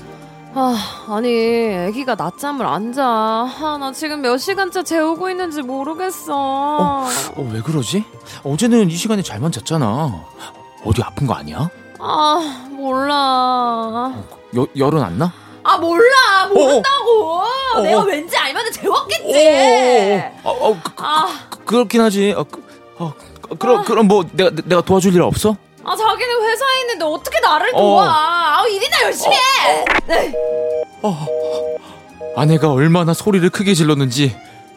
아 0.54 0.76
아니 1.08 1.74
아기가 1.88 2.14
낮잠을 2.14 2.66
안 2.66 2.92
자. 2.92 3.04
아, 3.04 3.76
나 3.80 3.92
지금 3.92 4.20
몇 4.22 4.36
시간째 4.38 4.82
재우고 4.82 5.30
있는지 5.30 5.62
모르겠어. 5.62 6.34
어, 6.34 7.08
왜 7.52 7.60
그러지? 7.62 8.04
어제는 8.44 8.90
이 8.90 8.94
시간에 8.96 9.22
잘만 9.22 9.50
잤잖아. 9.52 10.24
어디 10.84 11.02
아픈 11.02 11.26
거 11.26 11.34
아니야? 11.34 11.70
아 11.98 12.66
몰라. 12.70 14.12
여, 14.56 14.66
열은 14.76 15.02
안 15.02 15.18
나? 15.18 15.32
아 15.64 15.76
몰라 15.78 16.46
모른다고. 16.48 17.40
어, 17.74 17.80
내가 17.80 18.00
어. 18.00 18.04
왠지 18.04 18.36
알면 18.36 18.72
재웠겠지. 18.72 20.22
어, 20.44 20.50
어, 20.50 20.80
그, 20.82 20.94
그, 20.94 21.02
아, 21.04 21.28
그, 21.64 21.74
렇긴 21.76 22.00
하지. 22.00 22.32
어, 22.36 22.44
그, 22.44 22.62
어, 22.98 23.14
그- 23.40 23.56
그럼 23.56 23.84
그럼 23.84 24.08
뭐 24.08 24.24
내가 24.32 24.50
내가 24.64 24.80
도와줄 24.82 25.14
일 25.14 25.22
없어? 25.22 25.56
아 25.84 25.96
자기는 25.96 26.42
회사에 26.42 26.80
있는데 26.82 27.04
어떻게 27.04 27.40
나를 27.40 27.70
어. 27.74 27.78
도와? 27.78 28.60
아 28.60 28.66
일이나 28.66 29.02
열심히 29.02 29.34
해. 29.36 29.84
에이. 30.10 30.32
아내가 32.36 32.70
얼마나 32.72 33.12
소리를 33.14 33.48
크게 33.50 33.74
질렀는지 33.74 34.34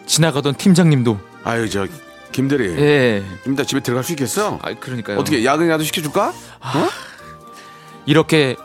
지나가던 0.08 0.56
팀장님도 0.56 1.18
아유, 1.44 1.70
저 1.70 1.88
김대리. 2.32 2.76
예. 2.78 3.24
좀 3.44 3.54
이따 3.54 3.64
집에 3.64 3.80
들어갈 3.82 4.04
수 4.04 4.12
있겠어? 4.14 4.60
아 4.62 4.74
그러니까요. 4.74 5.20
어떻게 5.20 5.46
야근이라도 5.46 5.84
시켜줄까? 5.84 6.34
이렇게 8.06 8.56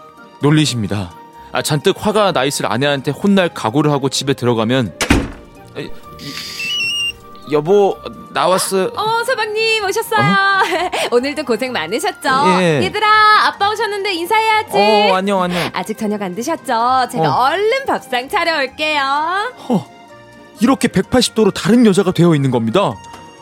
놀리십니다. 0.42 1.12
아, 1.52 1.62
잔뜩 1.62 1.96
화가 1.98 2.32
나 2.32 2.44
있을 2.44 2.66
아내한테 2.70 3.10
혼날 3.10 3.48
각오를 3.52 3.90
하고 3.90 4.08
집에 4.08 4.34
들어가면 4.34 4.92
여보 7.50 7.96
나왔어. 8.32 8.92
어 8.94 9.24
서방님 9.24 9.84
오셨어요. 9.84 10.22
오늘도 11.10 11.42
고생 11.44 11.72
많으셨죠? 11.72 12.28
예. 12.60 12.80
얘들아 12.84 13.48
아빠 13.48 13.70
오셨는데 13.70 14.14
인사해야지. 14.14 14.70
어 14.76 15.14
안녕 15.16 15.42
안녕. 15.42 15.68
아직 15.72 15.98
저녁 15.98 16.22
안 16.22 16.36
드셨죠? 16.36 17.08
제가 17.10 17.28
어. 17.28 17.44
얼른 17.46 17.86
밥상 17.86 18.28
차려올게요. 18.28 19.02
이렇게 20.60 20.86
180도로 20.86 21.52
다른 21.52 21.84
여자가 21.86 22.12
되어 22.12 22.36
있는 22.36 22.52
겁니다. 22.52 22.92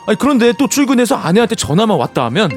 아니 0.07 0.17
그런데 0.17 0.53
또 0.57 0.67
출근해서 0.67 1.15
아내한테 1.15 1.53
전화만 1.53 1.99
왔다 1.99 2.25
하면 2.25 2.49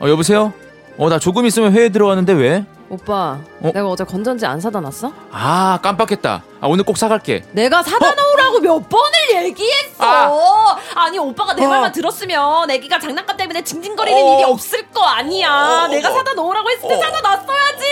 어 0.00 0.08
여보세요? 0.08 0.52
어 1.00 1.08
나 1.08 1.18
조금 1.18 1.46
있으면 1.46 1.72
회의 1.72 1.90
들어왔는데 1.90 2.32
왜? 2.34 2.66
오빠, 2.90 3.38
어? 3.62 3.70
내가 3.72 3.86
어제 3.88 4.04
건전지 4.04 4.44
안 4.44 4.60
사다 4.60 4.80
놨어? 4.80 5.12
아 5.32 5.78
깜빡했다. 5.80 6.42
아 6.60 6.66
오늘 6.66 6.84
꼭 6.84 6.98
사갈게. 6.98 7.44
내가 7.52 7.82
사다 7.82 8.14
놓으라고 8.14 8.58
몇 8.60 8.88
번을 8.88 9.44
얘기했어. 9.46 10.04
아. 10.04 11.08
니 11.10 11.18
오빠가 11.18 11.54
내 11.54 11.64
어. 11.64 11.68
말만 11.68 11.92
들었으면 11.92 12.70
애기가 12.70 12.98
장난감 12.98 13.36
때문에 13.36 13.62
징징거리는 13.64 14.20
어. 14.22 14.34
일이 14.34 14.44
없을 14.44 14.86
거 14.90 15.02
아니야. 15.04 15.86
내가 15.88 16.10
사다 16.10 16.34
놓으라고 16.34 16.68
했을 16.70 16.88
때 16.88 16.96
사다 16.98 17.20
놨어야지. 17.22 17.86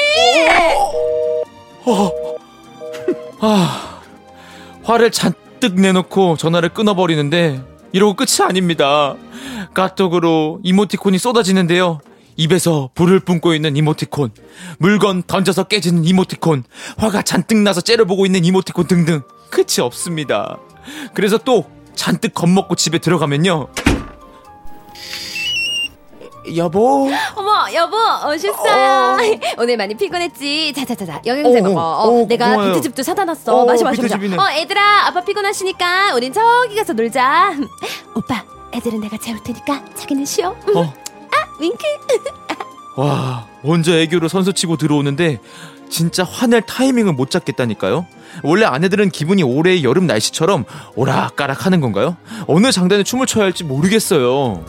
화를 4.84 5.10
잔뜩 5.10 5.74
내놓고 5.80 6.36
전화를 6.36 6.68
끊어버리는데 6.70 7.62
이러고 7.92 8.14
끝이 8.14 8.42
아닙니다. 8.46 9.14
카톡으로 9.74 10.58
이모티콘이 10.62 11.18
쏟아지는데요. 11.18 12.00
입에서 12.48 12.88
불을 12.94 13.20
뿜고 13.20 13.52
있는 13.52 13.76
이모티콘, 13.76 14.30
물건 14.78 15.24
던져서 15.26 15.64
깨지는 15.64 16.04
이모티콘, 16.04 16.62
화가 16.96 17.22
잔뜩 17.22 17.58
나서 17.58 17.80
째려보고 17.80 18.24
있는 18.26 18.44
이모티콘 18.44 18.86
등등 18.86 19.22
끝이 19.50 19.80
없습니다. 19.84 20.56
그래서 21.14 21.36
또 21.38 21.64
잔뜩 21.96 22.32
겁먹고 22.32 22.76
집에 22.76 22.98
들어가면요. 22.98 23.66
여보. 26.56 27.10
어머 27.36 27.66
여보 27.74 27.96
오셨어요 28.32 29.18
오늘 29.58 29.76
많이 29.76 29.94
피곤했지 29.94 30.72
자자자자 30.74 31.20
영양제 31.26 31.58
어, 31.58 31.62
먹어 31.62 31.78
어, 31.82 32.22
어, 32.22 32.26
내가 32.26 32.48
고마워요. 32.52 32.72
비트즙도 32.72 33.02
사다 33.02 33.26
놨어 33.26 33.54
어, 33.54 33.66
마셔 33.66 33.84
마셔. 33.84 34.00
마셔 34.00 34.16
어 34.16 34.50
애들아 34.52 35.08
아빠 35.08 35.22
피곤하시니까 35.22 36.14
우린 36.14 36.32
저기 36.32 36.74
가서 36.76 36.94
놀자 36.94 37.52
오빠 38.16 38.42
애들은 38.72 38.98
내가 39.00 39.18
재울 39.18 39.42
테니까 39.42 39.84
자기는 39.94 40.24
쉬어 40.24 40.56
어. 40.74 40.94
아 41.58 41.60
윙크 41.60 41.84
와, 42.96 43.46
먼저 43.62 43.96
애교로 43.96 44.28
선수 44.28 44.52
치고 44.52 44.76
들어오는데 44.76 45.40
진짜 45.88 46.24
화낼 46.24 46.62
타이밍을 46.62 47.12
못 47.12 47.30
잡겠다니까요. 47.30 48.06
원래 48.42 48.66
아내들은 48.66 49.10
기분이 49.10 49.42
올해의 49.42 49.84
여름 49.84 50.06
날씨처럼 50.06 50.64
오락가락 50.96 51.64
하는 51.64 51.80
건가요? 51.80 52.16
어느 52.46 52.70
장단에 52.72 53.04
춤을 53.04 53.26
춰야 53.26 53.44
할지 53.44 53.64
모르겠어요. 53.64 54.64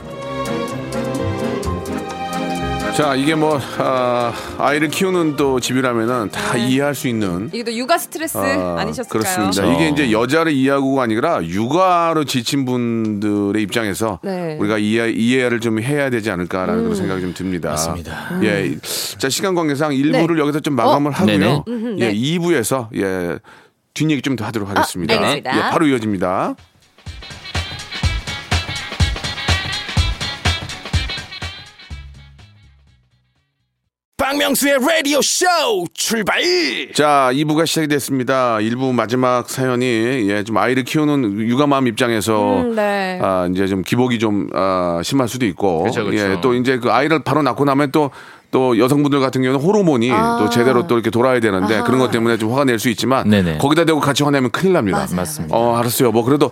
자, 3.00 3.16
이게 3.16 3.34
뭐, 3.34 3.58
아, 3.78 4.34
아이를 4.58 4.90
키우는 4.90 5.38
또 5.38 5.62
집이라면은 5.62 6.32
다 6.32 6.58
이해할 6.58 6.94
수 6.94 7.08
있는. 7.08 7.50
이게 7.54 7.64
또 7.64 7.74
육아 7.74 7.98
스트레스 7.98 8.38
아, 8.38 8.76
아니셨을까요? 8.78 9.22
그렇습니다. 9.22 9.62
그렇죠. 9.62 9.72
이게 9.74 9.88
이제 9.88 10.12
여자를 10.12 10.52
이해하고가 10.52 11.04
아니라 11.04 11.42
육아로 11.42 12.26
지친 12.26 12.66
분들의 12.66 13.64
입장에서 13.64 14.20
네. 14.22 14.58
우리가 14.60 14.80
이해, 14.80 15.12
이해를 15.12 15.62
좀 15.62 15.80
해야 15.80 16.10
되지 16.10 16.30
않을까라는 16.30 16.84
그런 16.84 16.96
생각이 16.98 17.22
좀 17.22 17.34
듭니다. 17.34 17.70
맞습니다. 17.70 18.42
예. 18.44 18.76
자, 19.18 19.30
시간 19.30 19.56
관계상 19.56 19.92
1부를 19.92 20.38
여기서 20.38 20.60
좀 20.60 20.76
마감을 20.76 21.14
하고요. 21.14 21.38
네네. 21.40 21.64
음흠, 21.70 21.96
예, 22.00 22.08
네. 22.10 22.14
2부에서 22.14 22.90
예, 22.98 23.40
뒷얘기 23.94 24.22
좀 24.22 24.36
더 24.36 24.44
하도록 24.44 24.70
하겠습니다. 24.70 25.14
알겠습니다. 25.14 25.56
예, 25.56 25.72
바로 25.72 25.88
이어집니다. 25.88 26.54
박명수의 34.30 34.78
라디오 34.88 35.24
쇼 35.24 35.48
출발! 35.96 36.40
자, 36.94 37.32
2부가 37.34 37.66
시작이 37.66 37.88
됐습니다. 37.88 38.58
1부 38.58 38.94
마지막 38.94 39.50
사연이 39.50 39.86
예, 40.30 40.44
좀 40.44 40.56
아이를 40.58 40.84
키우는 40.84 41.50
육아맘 41.50 41.88
입장에서 41.88 42.62
음, 42.62 42.76
네. 42.76 43.20
아, 43.24 43.50
이제 43.52 43.66
좀 43.66 43.82
기복이 43.82 44.20
좀 44.20 44.48
아, 44.54 45.02
심할 45.04 45.28
수도 45.28 45.48
있고 45.48 45.82
그쵸, 45.82 46.06
그쵸. 46.06 46.16
예, 46.16 46.38
또 46.42 46.54
이제 46.54 46.78
그 46.78 46.92
아이를 46.92 47.24
바로 47.24 47.42
낳고 47.42 47.66
나면 47.66 47.92
또또 47.92 48.78
여성분들 48.78 49.20
같은 49.20 49.42
경우는 49.42 49.66
호르몬이 49.66 50.12
아. 50.12 50.38
또 50.40 50.48
제대로 50.52 50.86
또 50.86 50.94
이렇게 50.94 51.10
돌아야 51.10 51.40
되는데 51.40 51.82
그런 51.82 51.98
것 52.00 52.12
때문에 52.12 52.38
좀 52.38 52.52
화가 52.52 52.66
낼 52.66 52.78
수 52.78 52.90
있지만 52.90 53.28
네네. 53.28 53.58
거기다 53.58 53.86
대고 53.86 54.00
같이 54.00 54.22
화내면 54.24 54.52
큰일 54.52 54.74
납니다. 54.74 55.00
맞아요. 55.00 55.16
맞습니다. 55.16 55.58
어, 55.58 55.76
알았어요. 55.76 56.12
뭐 56.12 56.24
그래도 56.24 56.52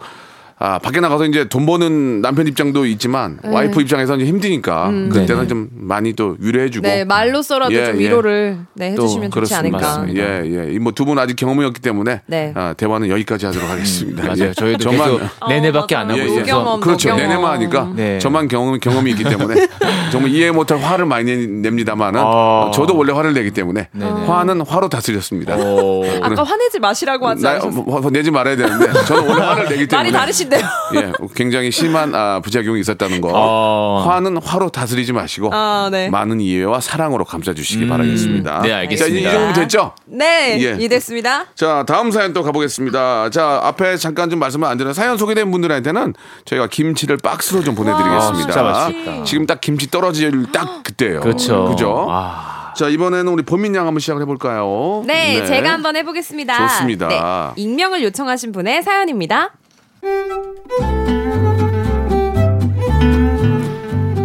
아, 0.59 0.79
밖에 0.79 0.99
나가서 0.99 1.25
이제 1.25 1.47
돈 1.47 1.67
버는 1.67 2.21
남편 2.21 2.47
입장도 2.47 2.87
있지만 2.87 3.37
네. 3.43 3.49
와이프 3.49 3.79
입장에서는 3.79 4.21
이제 4.21 4.29
힘드니까 4.31 4.85
그때는 4.87 5.25
네네. 5.27 5.47
좀 5.47 5.67
많이 5.71 6.13
또 6.13 6.35
위로해주고 6.39 6.87
음. 6.87 6.89
네 6.89 7.05
말로써라도 7.05 7.73
예, 7.75 7.85
좀 7.85 7.95
예. 7.97 7.99
위로를 8.05 8.57
네, 8.73 8.95
또 8.95 9.03
해주시면 9.03 9.29
좋지 9.29 9.33
그렇습니다. 9.35 9.77
않을까 9.77 9.99
맞습니다. 9.99 10.23
예, 10.45 10.73
예. 10.73 10.79
뭐두 10.79 11.05
분 11.05 11.19
아직 11.19 11.35
경험이 11.35 11.63
없기 11.65 11.79
때문에 11.81 12.21
네. 12.25 12.53
아, 12.55 12.73
대화는 12.75 13.07
여기까지 13.09 13.45
하도록 13.45 13.69
하겠습니다. 13.69 14.23
맞아요. 14.23 14.49
예. 14.49 14.53
저희도 14.53 14.89
계속 14.89 15.21
내내밖에 15.47 15.95
안 15.95 16.09
하고 16.09 16.17
예, 16.19 16.23
예. 16.23 16.25
있어서 16.25 16.39
노경험, 16.39 16.79
그렇죠. 16.79 17.15
내내만 17.15 17.51
하니까 17.53 17.91
네. 17.95 18.17
저만 18.17 18.47
경험, 18.47 18.79
경험이 18.79 19.11
있기 19.11 19.25
때문에 19.25 19.67
정말 20.11 20.31
이해 20.31 20.49
못할 20.49 20.79
화를 20.79 21.05
많이 21.05 21.25
내- 21.35 21.69
냅니다만은 21.69 22.19
어. 22.23 22.71
저도 22.73 22.97
원래 22.97 23.13
화를 23.13 23.33
내기 23.33 23.51
때문에 23.51 23.89
네네. 23.91 24.25
화는 24.25 24.61
화로 24.61 24.89
다스렸습니다. 24.89 25.55
오. 25.55 26.03
아까 26.23 26.43
화내지 26.43 26.79
마시라고 26.79 27.27
하지 27.27 27.43
나, 27.43 27.51
않으셨어요? 27.51 27.83
뭐, 27.83 28.01
화 28.01 28.09
내지 28.09 28.31
말아야 28.31 28.55
되는데 28.55 28.91
저는 29.05 29.27
원래 29.29 29.41
화를 29.45 29.63
내기 29.69 29.87
때문에 29.87 30.09
말이 30.09 30.11
다르 30.11 30.31
신데요 30.47 30.61
예, 30.95 31.11
굉장히 31.35 31.71
심한 31.71 32.15
아, 32.15 32.39
부작용이 32.39 32.79
있었다는 32.79 33.21
거. 33.21 33.31
어. 33.33 34.05
화는 34.07 34.37
화로 34.41 34.69
다스리지 34.69 35.13
마시고 35.13 35.49
아, 35.53 35.89
네. 35.91 36.09
많은 36.09 36.39
이해와 36.39 36.79
사랑으로 36.79 37.25
감싸주시기 37.25 37.87
바라겠습니다. 37.87 38.61
네, 38.61 38.69
자, 38.69 38.77
알겠습니다. 38.77 39.17
이, 39.17 39.21
이 39.21 39.31
정도 39.31 39.53
됐죠? 39.59 39.93
네 40.05 40.57
예. 40.59 40.77
이해됐습니다 40.77 41.45
자, 41.55 41.83
다음 41.87 42.11
사연 42.11 42.33
또 42.33 42.43
가보겠습니다. 42.43 43.29
자, 43.29 43.59
앞에 43.63 43.97
잠깐 43.97 44.29
좀 44.29 44.39
말씀을 44.39 44.67
안 44.67 44.77
드린 44.77 44.93
사연 44.93 45.17
소개된 45.17 45.51
분들한테는 45.51 46.13
저희가 46.45 46.67
김치를 46.67 47.17
박스로 47.17 47.63
좀 47.63 47.75
보내드리겠습니다. 47.75 48.43
아, 48.43 48.45
진짜 48.45 48.63
맛있겠다. 48.63 49.23
지금 49.23 49.45
딱 49.45 49.61
김치 49.61 49.89
떨어질 49.91 50.51
딱 50.51 50.83
그때예요. 50.83 51.19
그렇죠. 51.21 51.65
그죠? 51.65 52.07
아. 52.09 52.73
자, 52.77 52.87
이번에는 52.89 53.27
우리 53.31 53.41
본민 53.43 53.73
양 53.73 53.87
한번 53.87 53.99
시작을 53.99 54.21
해볼까요? 54.21 55.03
네, 55.07 55.43
제가 55.47 55.71
한번 55.71 55.95
해보겠습니다. 55.95 56.67
좋습니다. 56.67 57.07
네, 57.07 57.19
익명을 57.61 58.03
요청하신 58.03 58.51
분의 58.51 58.83
사연입니다. 58.83 59.51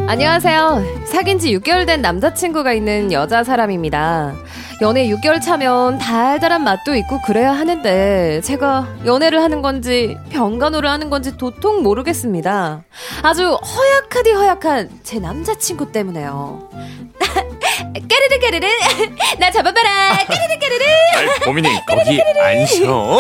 안녕하세요. 0.09 1.05
사귄 1.07 1.39
지 1.39 1.57
6개월 1.57 1.87
된 1.87 2.03
남자친구가 2.03 2.73
있는 2.73 3.13
여자 3.13 3.45
사람입니다. 3.45 4.35
연애 4.83 5.09
6개월 5.09 5.41
차면 5.41 5.99
달달한 5.99 6.65
맛도 6.65 6.95
있고 6.97 7.21
그래야 7.23 7.53
하는데 7.53 8.41
제가 8.43 8.89
연애를 9.07 9.41
하는 9.41 9.63
건지 9.63 10.17
병간호를 10.31 10.91
하는 10.91 11.09
건지 11.09 11.37
도통 11.37 11.83
모르겠습니다. 11.83 12.83
아주 13.23 13.55
허약하디 13.55 14.33
허약한 14.33 14.91
제 15.03 15.21
남자친구 15.21 15.93
때문에요. 15.93 16.69
까르르 17.93 18.39
까르르 18.41 18.67
나 19.39 19.51
잡아봐라 19.51 20.17
까르르 20.27 20.59
까르르 20.61 20.85
아이, 21.17 21.41
고민이 21.45 21.69
거기 21.87 22.23
안 22.43 22.67
쉬어. 22.67 23.19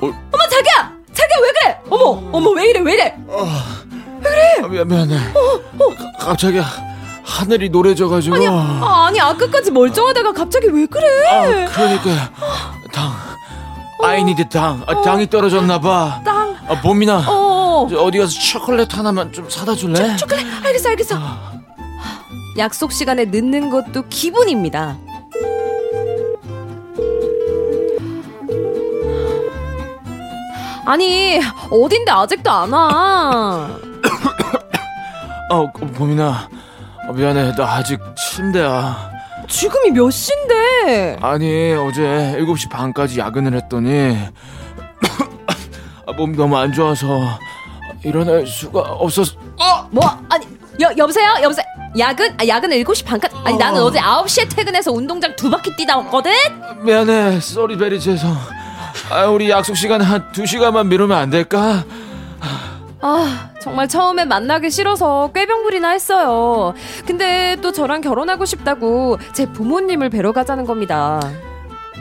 어머 0.00 0.48
자기야 0.50 0.92
자기야 1.12 1.36
왜 1.42 1.52
그래 1.52 1.78
어머 1.90 2.22
어머 2.32 2.50
왜 2.50 2.66
이래 2.70 2.80
왜 2.80 2.94
이래 2.94 3.14
아, 4.62 4.68
미안, 4.68 4.86
미안해. 4.88 5.16
가- 5.16 6.26
갑자기 6.26 6.60
하늘이 7.24 7.68
노래져가지고. 7.70 8.36
아, 8.48 9.06
아니 9.08 9.20
아까까지 9.20 9.70
멀쩡하다가 9.72 10.32
갑자기 10.32 10.68
왜 10.68 10.86
그래 10.86 11.06
아, 11.28 11.42
그러니까 11.72 12.30
당. 12.92 13.12
Need 14.04 14.48
당. 14.48 14.82
아, 14.86 15.00
당이 15.02 15.28
떨어졌나 15.30 15.78
봐. 15.80 16.20
땅 16.24 16.54
아, 16.68 16.80
봄이나. 16.80 17.24
어. 17.28 17.86
저 17.90 17.98
어디 18.00 18.18
가서 18.18 18.30
초콜릿 18.32 18.96
하나만 18.96 19.32
좀 19.32 19.48
사다 19.48 19.74
줄래? 19.74 20.16
초 20.16 20.26
콜릿 20.26 20.46
알겠어 20.64 20.88
알겠어 20.90 21.18
약속 22.58 22.92
시간에 22.92 23.24
늦는 23.24 23.70
것도 23.70 24.04
기분입니다 24.08 24.96
아니 30.84 31.40
어딘데 31.70 32.10
아직도 32.10 32.50
안 32.50 32.72
와 32.72 33.68
어, 35.50 35.70
봄이나. 35.70 36.48
어, 37.08 37.12
미안해. 37.12 37.54
나 37.54 37.74
아직 37.74 38.00
침대야. 38.16 39.11
지금이 39.52 39.90
몇 39.90 40.10
시인데 40.10 41.18
아니, 41.20 41.74
어제 41.74 42.02
7시 42.40 42.70
반까지 42.70 43.20
야근을 43.20 43.54
했더니. 43.54 44.16
아, 46.06 46.12
몸이 46.16 46.36
너무 46.36 46.56
안 46.56 46.72
좋아서 46.72 47.38
일어날 48.02 48.46
수가 48.46 48.80
없었 48.80 49.36
어. 49.58 49.86
뭐 49.90 50.02
아니 50.28 50.46
여, 50.80 50.90
여보세요 50.96 51.34
여보세요 51.42 51.64
야근 51.96 52.34
아, 52.40 52.46
야근 52.46 52.70
7시 52.70 53.04
반까지 53.04 53.36
아니 53.44 53.56
나는 53.58 53.82
어제 53.82 54.00
9시에 54.00 54.56
퇴근해서 54.56 54.90
운동장 54.90 55.36
두 55.36 55.48
바퀴 55.50 55.74
뛰다 55.76 55.98
왔거든 55.98 56.32
미안해. 56.82 57.38
sorry 57.40 57.76
very 57.76 58.00
죄송. 58.00 58.34
아, 59.10 59.26
우리 59.26 59.50
약속 59.50 59.76
시간 59.76 60.00
한 60.00 60.32
2 60.34 60.46
시간만 60.46 60.88
미루면 60.88 61.16
안 61.16 61.30
될까? 61.30 61.84
아, 63.02 63.50
정말 63.62 63.86
처음에 63.88 64.24
만나기 64.24 64.70
싫어서 64.70 65.30
꾀병물이나 65.34 65.90
했어요. 65.90 66.74
근데 67.06 67.56
또 67.62 67.70
저랑 67.72 68.00
결혼하고 68.00 68.44
싶다고 68.44 69.18
제 69.32 69.46
부모님을 69.46 70.10
뵈러 70.10 70.32
가자는 70.32 70.64
겁니다. 70.66 71.20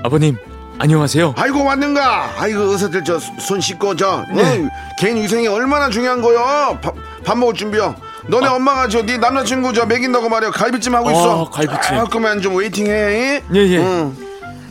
아버님, 0.03 0.37
안녕하세요. 0.79 1.35
아이고 1.37 1.63
왔는가? 1.63 2.31
아이고 2.39 2.61
의사들 2.61 3.03
저 3.03 3.19
손 3.39 3.61
씻고 3.61 3.95
저 3.95 4.25
네. 4.33 4.41
응, 4.43 4.69
개인 4.97 5.17
위생이 5.17 5.47
얼마나 5.47 5.89
중요한 5.89 6.21
거요? 6.21 6.79
밥, 6.81 6.95
밥 7.23 7.37
먹을 7.37 7.53
준비요. 7.53 7.93
너네 8.27 8.47
엄마가 8.47 8.87
저 8.87 9.03
네 9.05 9.17
남자친구 9.17 9.73
저 9.73 9.85
먹인다고 9.85 10.29
말이야 10.29 10.49
갈비찜 10.51 10.95
하고 10.95 11.11
있어. 11.11 11.41
어, 11.41 11.49
갈비찜. 11.49 11.97
조금만 11.97 12.41
좀 12.41 12.55
waiting해. 12.55 13.43
예, 13.53 13.59
예. 13.59 13.77
응. 13.77 14.15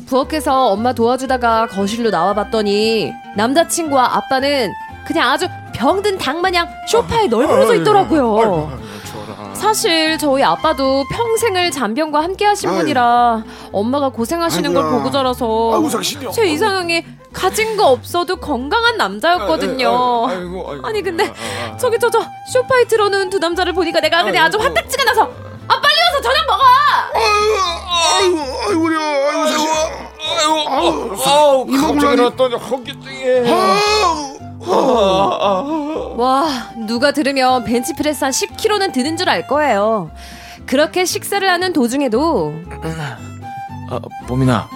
부엌에서 0.07 0.66
엄마 0.70 0.92
도와주다가 0.92 1.68
거실로 1.68 2.11
나와봤더니 2.11 3.12
남자친구와 3.37 4.16
아빠는 4.16 4.72
그냥 5.07 5.31
아주 5.31 5.46
병든 5.81 6.19
닭 6.19 6.37
마냥 6.43 6.69
소파에 6.87 7.27
널브러져 7.27 7.75
있더라고요. 7.77 8.79
사실 9.55 10.19
저희 10.19 10.43
아빠도 10.43 11.05
평생을 11.11 11.71
잔병과 11.71 12.23
함께 12.23 12.45
하신. 12.45 12.69
분이라 12.71 13.43
엄마가 13.73 14.11
고생하시는 14.11 14.75
걸. 14.75 14.90
보고 14.90 15.11
자라서. 15.11 15.83
제 16.33 16.47
이상형이 16.47 17.05
가진 17.33 17.77
거 17.79 17.87
없어도 17.93 18.37
건강한 18.37 18.97
남자였거든요. 18.99 20.27
아니 20.83 21.01
근데 21.03 21.33
저기 21.79 21.99
저 21.99 22.11
저 22.11 22.21
쇼파에 22.53 22.85
들어놓은 22.85 23.31
두 23.31 23.38
남자를 23.38 23.73
보니까 23.73 24.01
내가 24.01 24.23
그냥 24.25 24.47
아주 24.47 24.59
화딱지가 24.59 25.05
나서 25.05 25.31
아 25.70 25.80
빨리 25.80 25.94
와서 26.06 26.20
저녁 26.22 26.46
먹어. 26.48 26.62
아이고, 28.18 28.38
아이고야, 28.68 28.98
아이고, 29.00 29.46
상신아. 29.46 29.72
아이고, 30.37 31.16
아이고, 31.20 31.66
갑자기 31.87 32.16
나왔더니 32.16 32.54
허기증이. 32.56 33.50
와 36.16 36.46
누가 36.87 37.12
들으면 37.12 37.64
벤치프레스 37.64 38.24
한 38.24 38.30
10kg는 38.33 38.92
드는 38.92 39.16
줄 39.16 39.28
알 39.28 39.46
거예요. 39.46 40.11
그렇게 40.66 41.04
식사를 41.04 41.48
하는 41.48 41.72
도중에도 41.72 42.52
아, 43.90 44.00
봄이나 44.28 44.68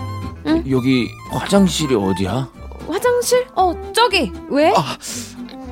여기 0.71 1.09
화장실이 1.31 1.95
어디야? 1.95 2.49
화장실? 2.89 3.47
어 3.55 3.73
저기 3.95 4.33
왜? 4.49 4.73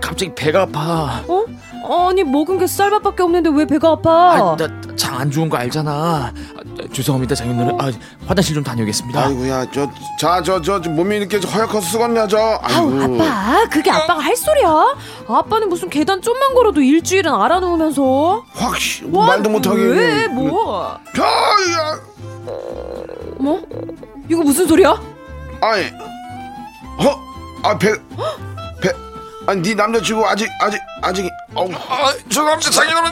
갑자기 0.01 0.35
배가 0.35 0.63
아파. 0.63 1.23
어? 1.29 1.45
아니 1.85 2.23
먹은 2.25 2.59
게 2.59 2.67
쌀밥밖에 2.67 3.23
없는데 3.23 3.51
왜 3.53 3.65
배가 3.67 3.91
아파? 3.91 4.57
장안 4.97 5.31
좋은 5.31 5.49
거 5.49 5.57
알잖아. 5.57 5.91
아, 5.93 6.33
죄송합니다, 6.93 7.35
장인어른. 7.35 7.81
아, 7.81 7.91
화장실 8.27 8.55
좀 8.55 8.63
다녀오겠습니다. 8.63 9.25
아이고야, 9.27 9.67
저, 9.73 9.89
자, 10.19 10.43
저, 10.43 10.61
저, 10.63 10.81
저 10.81 10.91
몸이 10.91 11.17
이렇게 11.17 11.39
허약해서 11.39 11.81
쓰겄냐, 11.99 12.29
저. 12.29 12.39
아우 12.63 13.01
아이고. 13.01 13.23
아빠 13.23 13.69
그게 13.69 13.91
아빠가 13.91 14.21
할 14.21 14.37
소리야? 14.37 14.95
아빠는 15.29 15.69
무슨 15.69 15.89
계단 15.91 16.21
좀만 16.23 16.55
걸어도 16.55 16.81
일주일은 16.81 17.33
알아놓으면서 17.35 18.45
확, 18.55 18.77
씨, 18.77 19.05
와, 19.11 19.27
말도 19.27 19.51
못하게. 19.51 19.83
왜 19.83 20.27
뭐? 20.29 20.99
야, 21.19 21.23
야. 21.25 22.01
뭐? 23.39 23.61
이거 24.29 24.43
무슨 24.43 24.67
소리야? 24.67 25.01
아니, 25.61 25.85
허, 27.03 27.19
아, 27.63 27.77
배, 27.79 27.93
배, 27.93 27.99
아니, 29.47 29.61
네 29.63 29.75
남자친구 29.75 30.25
아직, 30.27 30.49
아직, 30.61 30.81
아직, 31.03 31.31
어, 31.55 31.67
아, 31.89 32.13
죄송합니다, 32.29 32.71
장인어른. 32.71 33.11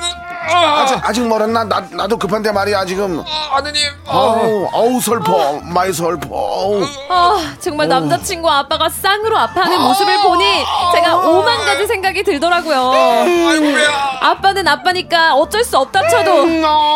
아직, 0.52 0.98
아직 1.02 1.26
멀었나? 1.28 1.64
나, 1.64 1.80
나도 1.90 2.16
급한데 2.16 2.50
말이야, 2.52 2.84
지금. 2.86 3.22
아드님. 3.52 3.82
아우, 4.06 4.68
아우, 4.72 5.00
슬퍼, 5.00 5.60
많이 5.64 5.92
슬퍼. 5.92 6.28
어우. 6.30 6.82
아 7.10 7.54
정말 7.60 7.88
남자친구 7.88 8.48
아빠가 8.48 8.88
쌍으로 8.88 9.36
아파하는 9.36 9.80
모습을 9.80 10.22
보니 10.22 10.64
제가 10.94 11.16
오만 11.16 11.58
가지 11.66 11.86
생각이 11.86 12.22
들더라고요. 12.22 12.92
아빠는 14.20 14.66
아빠니까 14.66 15.34
어쩔 15.34 15.62
수 15.64 15.76
없다 15.78 16.08
쳐도 16.08 16.46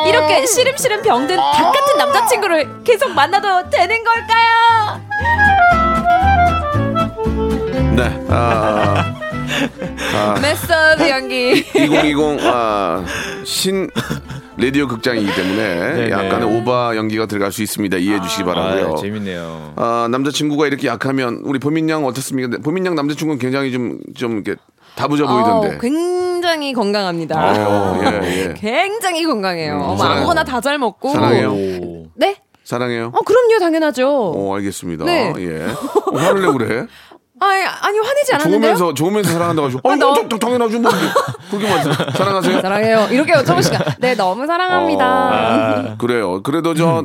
이렇게 0.07 0.47
시름시름 0.47 1.03
병든 1.03 1.37
닭 1.37 1.73
같은 1.73 1.97
남자친구를 1.99 2.83
계속 2.85 3.11
만나도 3.11 3.69
되는 3.71 3.97
걸까요? 4.05 5.01
네, 7.97 8.27
아, 8.29 9.14
아, 10.15 10.39
메서브 10.41 11.09
연기. 11.09 11.65
2020, 11.75 12.39
아, 12.45 13.05
신, 13.45 13.89
라디오 14.57 14.87
극장이기 14.89 15.35
때문에 15.35 15.93
네네. 15.95 16.11
약간의 16.11 16.57
오바 16.61 16.97
연기가 16.97 17.27
들어갈 17.27 17.53
수 17.53 17.63
있습니다. 17.63 17.97
이해해 17.99 18.21
주시기 18.23 18.45
바라고요. 18.45 18.93
아, 18.95 18.97
재밌네요. 19.01 19.73
아, 19.77 20.09
남자친구가 20.11 20.67
이렇게 20.67 20.87
약하면 20.89 21.41
우리 21.45 21.59
보민 21.59 21.89
양 21.89 22.05
어떻습니까? 22.05 22.59
보민 22.63 22.87
양 22.87 22.95
남자친구는 22.95 23.39
굉장히 23.41 23.73
좀, 23.73 23.99
좀 24.17 24.33
이렇게 24.45 24.55
다부져 24.97 25.27
보이던데. 25.27 25.77
어, 25.77 25.79
굉장히 25.81 26.73
건강합니다. 26.73 27.37
어, 27.69 28.01
예, 28.05 28.49
예. 28.51 28.55
굉장히 28.59 29.25
건강해요. 29.25 29.75
음. 29.99 30.01
아무거나 30.01 30.45
다 30.45 30.61
잘 30.61 30.79
먹고. 30.79 31.11
사랑해요. 31.11 31.55
네? 32.15 32.37
사랑해요. 32.65 33.13
어, 33.15 33.21
그럼요, 33.23 33.59
당연하죠. 33.61 34.09
어, 34.09 34.55
알겠습니다. 34.57 35.05
네. 35.05 35.33
예. 35.39 35.67
어, 35.67 36.17
화를 36.17 36.41
내고 36.43 36.53
그래? 36.55 36.87
아니, 37.41 37.63
아니 37.65 37.99
화내지 37.99 38.35
않았는데요? 38.35 38.61
좋으면서, 38.77 38.95
좋으면서 38.95 39.31
사랑한다고 39.33 39.67
하시고. 39.69 39.91
아, 39.91 39.97
너- 39.97 40.15
너, 40.15 40.29
너, 40.29 40.39
당연하죠. 40.39 40.79
뭐. 40.81 40.91
그렇게 41.51 41.69
말씀. 41.69 41.93
사랑하세요? 42.13 42.61
사랑해요. 42.61 43.09
이렇게 43.11 43.43
정우 43.45 43.61
씨가 43.63 43.97
네 43.99 44.15
너무 44.15 44.47
사랑합니다. 44.47 45.05
아, 45.05 45.97
그래요. 45.99 46.43
그래도 46.43 46.75
저, 46.75 47.05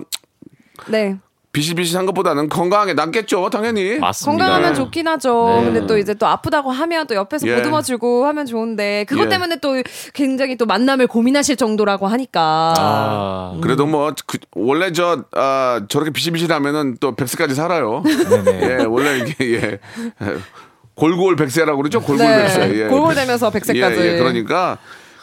네 0.87 1.17
비실비실한 1.51 2.05
것보다는 2.05 2.47
건강하게 2.47 2.93
낫겠죠, 2.93 3.49
당연히. 3.49 3.97
맞습니다. 3.97 4.45
건강하면 4.45 4.75
좋긴 4.75 5.07
하죠. 5.07 5.61
네. 5.61 5.65
근데 5.65 5.87
또 5.87 5.97
이제 5.97 6.13
또 6.13 6.27
아프다고 6.27 6.69
하면 6.69 7.07
또 7.07 7.15
옆에서 7.15 7.47
예. 7.47 7.55
보듬어 7.55 7.81
주고 7.81 8.27
하면 8.27 8.45
좋은데 8.45 9.05
그것 9.05 9.25
예. 9.25 9.29
때문에 9.29 9.55
또 9.55 9.81
굉장히 10.13 10.57
또 10.57 10.67
만남을 10.67 11.07
고민하실 11.07 11.55
정도라고 11.55 12.05
하니까. 12.07 12.75
아, 12.77 13.57
그래도 13.61 13.87
뭐, 13.87 14.13
그, 14.27 14.37
원래 14.53 14.91
저, 14.91 15.23
아, 15.31 15.81
저렇게 15.89 16.11
비실비실하면은 16.11 16.97
또 16.99 17.15
백세까지 17.15 17.55
살아요. 17.55 18.03
예, 18.61 18.83
원래 18.83 19.17
이게, 19.17 19.55
예. 19.55 19.79
골골 20.93 21.35
백세라고 21.35 21.77
그러죠? 21.77 21.99
골골 21.99 22.27
네. 22.27 22.43
백세. 22.43 22.83
예. 22.83 22.87
골골대면서 22.89 23.49
백세까지. 23.49 23.99
예, 23.99 24.13
예, 24.13 24.17
그러니까. 24.19 24.77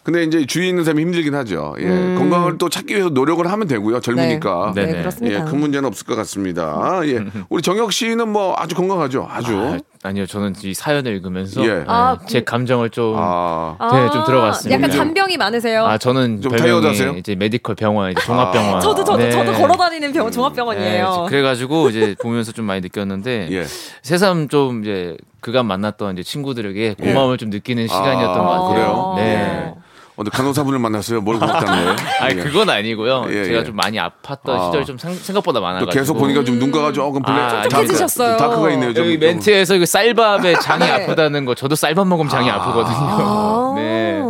근데 0.06 0.22
이제 0.22 0.46
주위에 0.46 0.68
있는 0.68 0.84
사람이 0.84 1.02
힘들긴 1.02 1.34
하죠. 1.34 1.74
예. 1.80 1.84
건강을 1.84 2.58
또 2.58 2.68
찾기 2.68 2.94
위해서 2.94 3.08
노력을 3.08 3.44
하면 3.44 3.66
되고요. 3.66 3.98
젊으니까. 3.98 4.70
네, 4.72 4.82
네네. 4.82 4.92
네, 4.92 4.98
그렇습니다. 5.00 5.40
예, 5.40 5.44
큰 5.44 5.58
문제는 5.58 5.84
없을 5.84 6.06
것 6.06 6.14
같습니다. 6.14 7.00
예. 7.06 7.24
우리 7.50 7.60
정혁 7.60 7.92
씨는 7.92 8.28
뭐 8.28 8.54
아주 8.56 8.76
건강하죠. 8.76 9.26
아주. 9.28 9.58
아, 9.58 9.78
아니요, 10.04 10.26
저는 10.26 10.54
이 10.62 10.74
사연을 10.74 11.12
읽으면서 11.16 11.64
예. 11.64 11.74
네, 11.78 11.84
아, 11.88 12.18
제 12.28 12.44
감정을 12.44 12.90
좀 12.90 13.16
아. 13.18 13.76
네, 13.80 14.08
좀 14.12 14.24
들어갔습니다. 14.24 14.76
약간 14.78 14.96
잔병이 14.96 15.38
많으세요. 15.38 15.84
아, 15.84 15.98
저는 15.98 16.40
좀 16.40 16.54
다이어트하세요? 16.54 17.14
이제 17.16 17.34
medical 17.34 17.74
병원, 17.74 18.12
이제 18.12 18.20
종합병원. 18.22 18.80
저도 18.80 19.02
저도 19.02 19.18
네. 19.18 19.32
저도 19.32 19.54
걸어 19.54 19.74
다니는 19.74 20.12
병 20.12 20.26
네, 20.26 20.30
종합병원이에요. 20.30 21.26
그래 21.28 21.42
가지고 21.42 21.88
이제 21.88 22.14
보면서 22.22 22.52
좀 22.52 22.64
많이 22.66 22.80
느꼈는데 22.80 23.48
예. 23.50 23.64
새삼 24.02 24.50
좀 24.50 24.82
이제 24.82 25.16
그간 25.40 25.66
만났던 25.66 26.12
이제 26.14 26.22
친구들에게 26.22 26.94
고마움을 26.94 27.38
좀 27.38 27.50
느끼는 27.50 27.88
시간이었던 27.88 28.38
것 28.38 28.48
같아요. 28.48 28.68
그래요? 28.68 29.14
네. 29.16 29.74
어, 30.18 30.24
간호사분을 30.24 30.78
만났어요. 30.78 31.20
뭘 31.20 31.38
고맙다는 31.38 31.84
거예요? 31.84 31.96
아니 32.20 32.38
예. 32.38 32.42
그건 32.42 32.70
아니고요. 32.70 33.26
예, 33.28 33.44
제가 33.44 33.58
예. 33.60 33.64
좀 33.64 33.76
많이 33.76 33.98
아팠던 33.98 34.48
아. 34.48 34.64
시절이 34.66 34.86
좀 34.86 34.96
생- 34.96 35.14
생각보다 35.14 35.58
또 35.60 35.62
많아가지고 35.64 35.90
계속 35.92 36.14
보니까 36.14 36.42
좀 36.42 36.58
눈가가 36.58 36.90
조금 36.92 37.20
블랙, 37.22 37.36
아, 37.38 37.62
촉촉해지셨어요. 37.64 38.36
dark가 38.38 38.70
있네요. 38.72 38.94
좀, 38.94 39.04
여기 39.04 39.18
좀. 39.20 39.28
멘트에서 39.28 39.76
그 39.78 39.84
쌀밥에 39.84 40.54
장이 40.60 40.84
네. 40.86 40.90
아프다는 40.90 41.44
거 41.44 41.54
저도 41.54 41.74
쌀밥 41.74 42.06
먹으면 42.06 42.30
장이 42.30 42.50
아. 42.50 42.64
프거든요 42.66 43.16
네. 43.18 43.45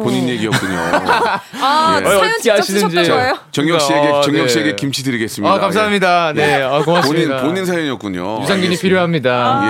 본인 0.06 0.28
얘기였군요. 0.28 0.78
아 1.62 1.98
예. 2.00 2.04
사연 2.04 2.16
어떻게 2.18 2.36
직접 2.38 2.58
하시는지. 2.58 2.96
쓰셨던 2.96 3.18
거예요? 3.18 3.38
정혁 3.52 3.80
씨에게 3.80 4.06
아, 4.08 4.20
정혁 4.22 4.42
네. 4.42 4.48
씨에게 4.48 4.76
김치 4.76 5.02
드리겠습니다. 5.02 5.52
아 5.54 5.58
감사합니다. 5.58 6.32
네, 6.34 6.62
아, 6.62 6.78
예. 6.78 6.84
본인 6.84 6.84
고맙습니다. 6.84 7.42
본인 7.42 7.64
사연이었군요. 7.66 8.20
유산균이 8.42 8.62
알겠습니다. 8.66 8.80
필요합니다. 8.82 9.62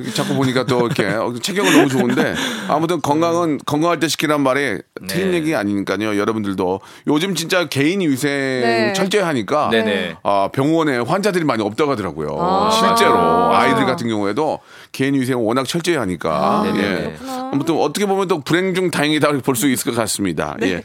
예, 0.00 0.06
예. 0.06 0.10
자꾸 0.12 0.34
보니까 0.34 0.64
또 0.64 0.86
이렇게 0.86 1.06
어, 1.06 1.32
체격은 1.40 1.72
너무 1.72 1.88
좋은데 1.88 2.34
아무튼 2.68 3.00
건강은 3.00 3.58
건강할 3.66 3.98
때 4.00 4.08
시키란 4.08 4.40
말이 4.42 4.78
틀린 5.08 5.30
네. 5.32 5.36
얘기 5.38 5.54
아니니까요. 5.54 6.16
여러분들도 6.18 6.80
요즘 7.08 7.34
진짜 7.34 7.66
개인 7.66 8.00
위생 8.00 8.30
네. 8.30 8.92
철저히 8.94 9.22
하니까 9.22 9.68
네네. 9.70 10.16
아, 10.22 10.48
병원에 10.52 10.98
환자들이 10.98 11.44
많이 11.44 11.62
없다고 11.62 11.92
하더라고요. 11.92 12.36
아. 12.38 12.70
실제로. 12.70 13.50
아이들 13.50 13.84
같은 13.86 14.08
경우에도 14.08 14.60
개인 14.92 15.14
위생을 15.14 15.42
워낙 15.44 15.66
철저히 15.66 15.96
하니까 15.96 16.62
네네. 16.64 16.82
예. 16.82 17.16
아무튼 17.52 17.76
어떻게 17.76 18.06
보면 18.06 18.28
또 18.28 18.40
불행 18.40 18.74
중 18.74 18.90
다행이다 18.90 19.30
볼 19.38 19.56
수 19.56 19.68
있을 19.68 19.92
것 19.92 19.96
같습니다. 19.96 20.56
네. 20.58 20.72
예. 20.72 20.82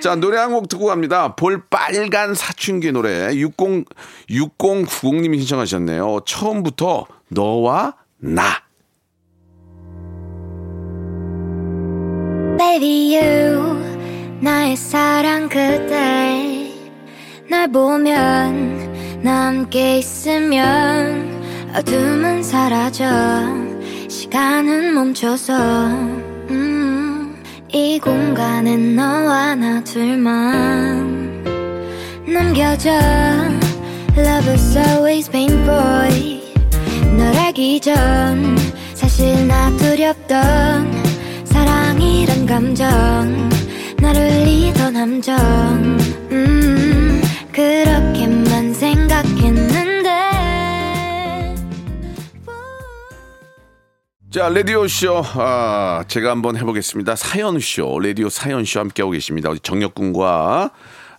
자, 0.00 0.14
노래 0.14 0.38
한 0.38 0.52
곡 0.52 0.68
듣고 0.68 0.86
갑니다. 0.86 1.34
볼 1.34 1.60
빨간 1.68 2.34
사춘기 2.34 2.92
노래 2.92 3.34
60 3.34 3.84
6090 4.30 5.14
님이 5.22 5.38
신청하셨네요. 5.38 6.20
처음부터 6.24 7.06
너와 7.28 7.94
나. 8.18 8.42
Baby 12.58 13.16
you 13.16 14.38
나의 14.40 14.76
사랑 14.76 15.48
그대 15.48 16.70
날 17.50 17.70
보면 17.72 19.20
나 19.22 19.46
함께 19.46 19.98
있으면 19.98 21.37
어둠은 21.74 22.42
사라져. 22.42 23.04
시간은 24.08 24.94
멈춰서. 24.94 25.56
음, 26.50 27.42
이 27.72 27.98
공간엔 27.98 28.96
너와 28.96 29.54
나 29.54 29.82
둘만 29.84 31.44
남겨져. 32.26 32.90
Love 34.16 34.52
is 34.52 34.78
always 34.78 35.30
painful 35.30 36.40
널 37.16 37.36
알기 37.36 37.80
전. 37.80 38.56
사실 38.94 39.46
나 39.46 39.70
두렵던 39.76 40.92
사랑이란 41.44 42.46
감정. 42.46 43.48
나를 44.00 44.44
리던 44.44 44.96
함정 44.96 45.36
음 46.30 47.20
그렇게만 47.52 48.72
생각했는 48.72 49.87
자, 54.30 54.50
라디오쇼, 54.50 55.22
아, 55.36 56.04
제가 56.06 56.30
한번 56.30 56.56
해보겠습니다. 56.56 57.16
사연쇼, 57.16 57.98
라디오 58.00 58.28
사연쇼 58.28 58.80
함께하고 58.80 59.12
계십니다. 59.12 59.48
우리 59.48 59.58
정혁군과 59.60 60.70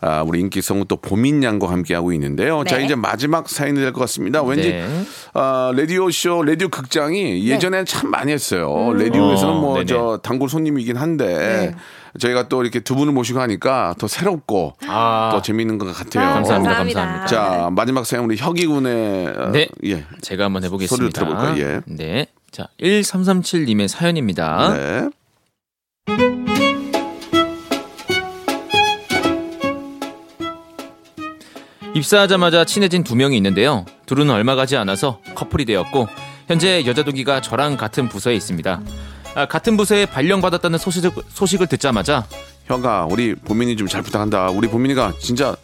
아, 0.01 0.23
우리 0.25 0.39
인기 0.39 0.61
성우 0.61 0.85
또 0.85 0.95
보민 0.95 1.43
양과 1.43 1.69
함께하고 1.69 2.13
있는데요. 2.13 2.63
자, 2.65 2.77
네. 2.77 2.85
이제 2.85 2.95
마지막 2.95 3.49
사연이 3.49 3.79
될 3.79 3.91
것 3.91 3.99
같습니다. 4.01 4.41
왠지, 4.43 4.69
네. 4.71 4.87
아, 5.33 5.73
라디오쇼, 5.75 6.43
라디오 6.43 6.69
극장이 6.69 7.49
예전에는 7.49 7.85
참 7.85 8.11
많이 8.11 8.31
했어요. 8.31 8.93
라디오에서는 8.93 9.53
어, 9.55 9.59
뭐, 9.59 9.73
네네. 9.73 9.85
저, 9.87 10.19
단골 10.23 10.47
손님이긴 10.47 10.95
한데, 10.95 11.75
저희가 12.19 12.47
또 12.47 12.61
이렇게 12.61 12.79
두 12.79 12.95
분을 12.95 13.11
모시고 13.11 13.41
하니까 13.41 13.95
더 13.97 14.07
새롭고, 14.07 14.75
아. 14.87 15.31
더 15.33 15.41
재밌는 15.41 15.79
것 15.79 15.91
같아요. 15.93 16.31
감사합니다, 16.33 16.75
감사합니다. 16.75 17.25
자, 17.25 17.69
마지막 17.71 18.05
사연 18.05 18.23
우리 18.23 18.37
혁이 18.37 18.67
군의, 18.67 19.27
어, 19.27 19.49
네. 19.51 19.67
예. 19.83 20.05
제가 20.21 20.45
한번 20.45 20.63
해보겠습니다. 20.63 20.95
소리를 20.95 21.11
들어볼까요? 21.11 21.57
예. 21.61 21.81
네. 21.87 22.27
자, 22.59 22.67
1337님의 22.81 23.87
사연입니다. 23.87 24.73
네. 24.73 25.09
입사하자마자 31.95 32.65
친해진 32.65 33.05
두 33.05 33.15
명이 33.15 33.37
있는데요. 33.37 33.85
둘은 34.07 34.29
얼마 34.29 34.55
가지 34.55 34.75
않아서 34.75 35.21
커플이 35.35 35.63
되었고 35.63 36.09
현재 36.47 36.85
여자 36.85 37.03
동기가 37.03 37.39
저랑 37.39 37.77
같은 37.77 38.09
부서에 38.09 38.35
있습니다. 38.35 38.81
아, 39.35 39.45
같은 39.45 39.77
부서에 39.77 40.05
발령받았다는 40.05 40.79
소식을, 40.79 41.11
소식을 41.29 41.67
듣자마자 41.67 42.25
형아 42.65 43.05
우리 43.09 43.35
보민이 43.35 43.77
좀 43.77 43.87
잘 43.87 44.01
부탁한다 44.01 44.49
우리 44.49 44.67
보민이가 44.67 45.13
진짜 45.21 45.55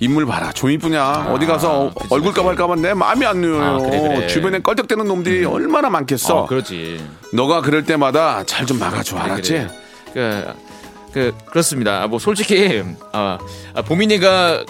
인물 0.00 0.26
봐라 0.26 0.52
좀 0.52 0.70
이쁘냐 0.70 1.32
어디 1.34 1.46
가서 1.46 1.90
그치, 1.94 2.08
얼굴 2.14 2.30
그치. 2.30 2.40
까발 2.40 2.54
까발 2.56 2.80
내 2.82 2.94
마음이 2.94 3.26
안 3.26 3.40
누요 3.40 3.62
아, 3.62 3.78
그래, 3.78 4.00
그래. 4.00 4.26
주변에 4.28 4.60
껄떡대는 4.60 5.06
놈들이 5.06 5.44
얼마나 5.44 5.90
많겠어 5.90 6.36
어, 6.38 6.46
그렇지. 6.46 7.04
너가 7.32 7.60
그럴 7.62 7.84
때마다 7.84 8.44
잘 8.44 8.64
좀 8.66 8.78
막아줘 8.78 9.16
알았지 9.16 9.52
그래, 9.52 9.68
그래. 10.12 10.46
그, 11.12 11.32
그 11.32 11.44
그렇습니다. 11.46 12.06
뭐 12.06 12.18
솔직히 12.18 12.82
아, 13.12 13.38
아, 13.74 13.82
보민이가 13.82 14.64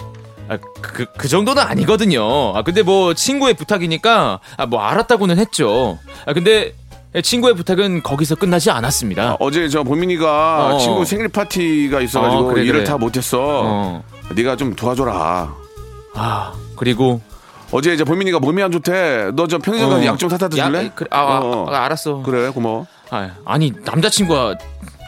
아, 0.47 0.57
그, 0.81 1.05
그 1.17 1.27
정도는 1.27 1.61
아니거든요. 1.61 2.55
아, 2.55 2.63
근데 2.63 2.81
뭐 2.81 3.13
친구의 3.13 3.53
부탁이니까 3.55 4.39
아, 4.57 4.65
뭐 4.65 4.81
알았다고는 4.81 5.37
했죠. 5.37 5.99
아, 6.25 6.33
근데 6.33 6.73
친구의 7.21 7.55
부탁은 7.55 8.01
거기서 8.03 8.35
끝나지 8.35 8.71
않았습니다. 8.71 9.35
어제 9.39 9.67
저 9.67 9.83
보민이가 9.83 10.75
어. 10.75 10.77
친구 10.79 11.03
생일 11.05 11.27
파티가 11.27 12.01
있어가지고 12.01 12.41
어, 12.41 12.45
그래, 12.45 12.61
일을 12.63 12.73
그래. 12.79 12.83
다 12.85 12.97
못했어 12.97 13.37
어. 13.41 14.03
네가 14.35 14.55
좀 14.55 14.75
도와줘라 14.75 15.53
아 16.15 16.53
그리고 16.75 17.21
어제 17.71 17.93
이제 17.93 18.03
보민이가 18.03 18.39
몸이 18.39 18.61
안 18.63 18.71
좋대 18.71 19.31
너 19.35 19.47
저 19.47 19.57
편의점 19.59 19.89
가서 19.89 20.01
어. 20.01 20.05
약좀 20.05 20.29
사다 20.29 20.49
드실래? 20.49 20.85
야, 20.85 20.91
그래, 20.95 21.07
아, 21.11 21.19
아, 21.19 21.39
어. 21.39 21.65
아, 21.69 21.85
알았어. 21.85 22.21
그래 22.23 22.49
고마워 22.49 22.87
아, 23.11 23.29
아니 23.45 23.71
남자친구가 23.85 24.55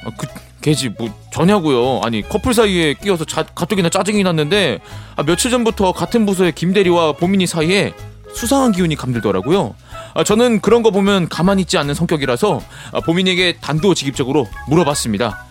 아, 0.06 0.10
그 0.18 0.28
걔지 0.62 0.90
뭐 0.90 1.10
전냐고요. 1.34 2.02
아니 2.04 2.22
커플 2.28 2.54
사이에 2.54 2.94
끼어서 2.94 3.26
자, 3.26 3.44
가뜩이나 3.44 3.90
짜증이 3.90 4.22
났는데 4.24 4.80
아, 5.16 5.24
며칠 5.24 5.50
전부터 5.50 5.92
같은 5.94 6.26
부서의 6.28 6.52
김 6.54 6.72
대리와 6.74 7.14
보민이 7.14 7.48
사이에 7.48 7.94
수상한 8.34 8.72
기운이 8.72 8.96
감들더라고요. 8.96 9.74
아, 10.14 10.24
저는 10.24 10.62
그런 10.62 10.84
거 10.84 10.92
보면 10.92 11.30
가만히 11.30 11.62
있지 11.64 11.78
않는 11.80 11.96
성격이라서 11.96 12.62
아, 12.94 13.00
보민에게 13.02 13.58
단도직입적으로 13.60 14.48
물어봤습니다. 14.70 15.46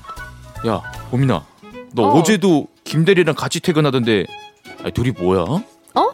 야 0.68 0.80
보민아, 1.11 1.42
너 1.92 2.02
어. 2.04 2.18
어. 2.18 2.22
제도 2.22 2.68
김대리랑 2.94 3.37
같이 3.37 3.61
퇴근하던데 3.61 4.24
아, 4.85 4.90
둘이 4.90 5.12
뭐야? 5.12 5.42
어? 5.42 5.62
어? 5.94 6.12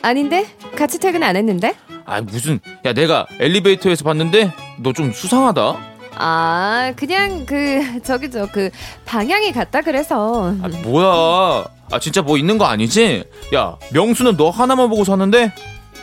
아닌데? 0.00 0.46
같이 0.74 0.98
퇴근 0.98 1.22
안 1.22 1.36
했는데? 1.36 1.74
아 2.06 2.22
무슨 2.22 2.60
야 2.86 2.92
내가 2.94 3.26
엘리베이터에서 3.40 4.02
봤는데 4.04 4.52
너 4.78 4.92
좀 4.94 5.12
수상하다. 5.12 5.76
아, 6.18 6.92
그냥 6.96 7.44
그 7.44 8.00
저기 8.02 8.30
저 8.30 8.46
그 8.50 8.70
방향이 9.04 9.52
같다 9.52 9.82
그래서. 9.82 10.54
아, 10.62 10.68
뭐야? 10.82 11.64
아 11.92 11.98
진짜 12.00 12.22
뭐 12.22 12.38
있는 12.38 12.56
거 12.56 12.64
아니지? 12.64 13.24
야 13.54 13.76
명수는 13.92 14.38
너 14.38 14.48
하나만 14.48 14.88
보고 14.88 15.04
사는데? 15.04 15.52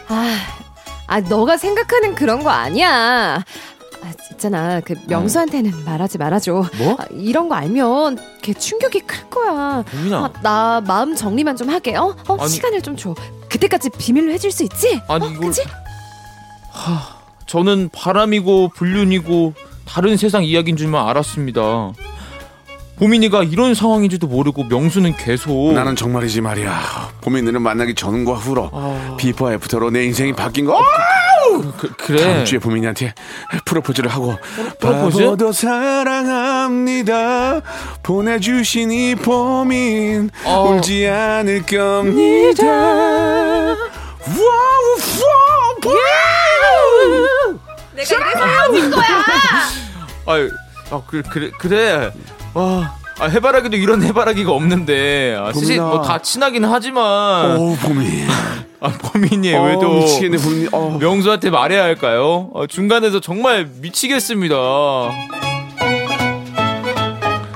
아, 0.08 0.38
아 1.08 1.20
너가 1.22 1.58
생각하는 1.58 2.14
그런 2.14 2.44
거 2.44 2.52
아니야. 2.52 3.44
아, 4.04 4.12
있잖아. 4.32 4.82
그 4.82 4.96
명수한테는 5.08 5.86
말하지 5.86 6.18
말아줘. 6.18 6.52
뭐? 6.78 6.96
아, 7.00 7.06
이런 7.12 7.48
거 7.48 7.56
알면 7.56 8.18
걔 8.42 8.54
충격이 8.54 9.02
클 9.02 9.30
거야. 9.30 9.84
보민아. 9.90 10.18
아, 10.18 10.30
나 10.42 10.82
마음 10.86 11.16
정리만 11.16 11.56
좀 11.56 11.70
하게. 11.70 11.96
어? 11.96 12.16
어 12.28 12.38
아니- 12.38 12.50
시간을 12.50 12.82
좀 12.82 12.98
줘. 12.98 13.16
그때까지 13.50 13.90
비밀로 13.98 14.32
해줄 14.34 14.52
수 14.52 14.64
있지? 14.64 15.00
아니 15.08 15.26
어, 15.26 15.30
이걸 15.30 15.48
그치? 15.48 15.64
저는 17.46 17.90
바람이고 17.94 18.70
불륜이고 18.76 19.54
다른 19.86 20.18
세상 20.18 20.44
이야기인 20.44 20.76
줄만 20.76 21.08
알았습니다. 21.08 21.94
보민이가 22.96 23.44
이런 23.44 23.74
상황인지도 23.74 24.28
모르고 24.28 24.66
명수는 24.66 25.16
계속 25.18 25.74
나는 25.74 25.96
정말이지 25.96 26.42
말이야 26.42 27.12
보민이를 27.22 27.60
만나기 27.60 27.96
전과 27.96 28.34
후로 28.36 28.72
before 29.18 29.52
after로 29.52 29.90
내 29.92 30.04
인생이 30.06 30.34
바뀐 30.34 30.66
거 30.66 30.80
그, 31.78 31.92
그래. 31.98 32.24
다음 32.24 32.46
주에 32.46 32.60
보민이한테 32.60 33.14
프로포즈를 33.66 34.10
하고 34.10 34.38
프로포즈? 34.80 35.18
바보도 35.20 35.52
사랑합니다 35.52 37.60
보내주신 38.04 38.92
이 38.92 39.16
보민 39.16 40.30
어. 40.46 40.70
울지 40.70 41.08
않을 41.08 41.64
겁니다 41.64 42.66
wow, 44.26 44.98
wow, 45.84 45.94
내가 47.94 47.94
이래서 47.94 48.16
헤어진 48.18 48.92
거야. 48.92 49.06
아유, 50.28 50.50
아, 50.90 51.02
그래, 51.06 51.22
그래, 51.30 51.52
그래. 51.58 52.12
와, 52.54 52.96
아, 53.24 53.28
해바라기도 53.28 53.78
이런 53.78 54.04
해바라기가 54.04 54.52
없는데. 54.52 55.38
아, 55.40 55.46
사실 55.54 55.78
보민아. 55.78 55.84
뭐다 55.96 56.22
친하긴 56.22 56.66
하지만. 56.66 57.56
오 57.58 57.74
보민 57.78 58.28
아, 58.82 58.90
범인이 58.90 59.54
어, 59.56 59.64
왜도 59.64 59.90
미치겠네 59.94 60.38
보민 60.40 60.68
어. 60.74 60.98
명수한테 61.00 61.50
말해야 61.50 61.84
할까요? 61.84 62.50
어, 62.54 62.68
중간에서 62.68 63.22
정말 63.22 63.70
미치겠습니다. 63.80 64.56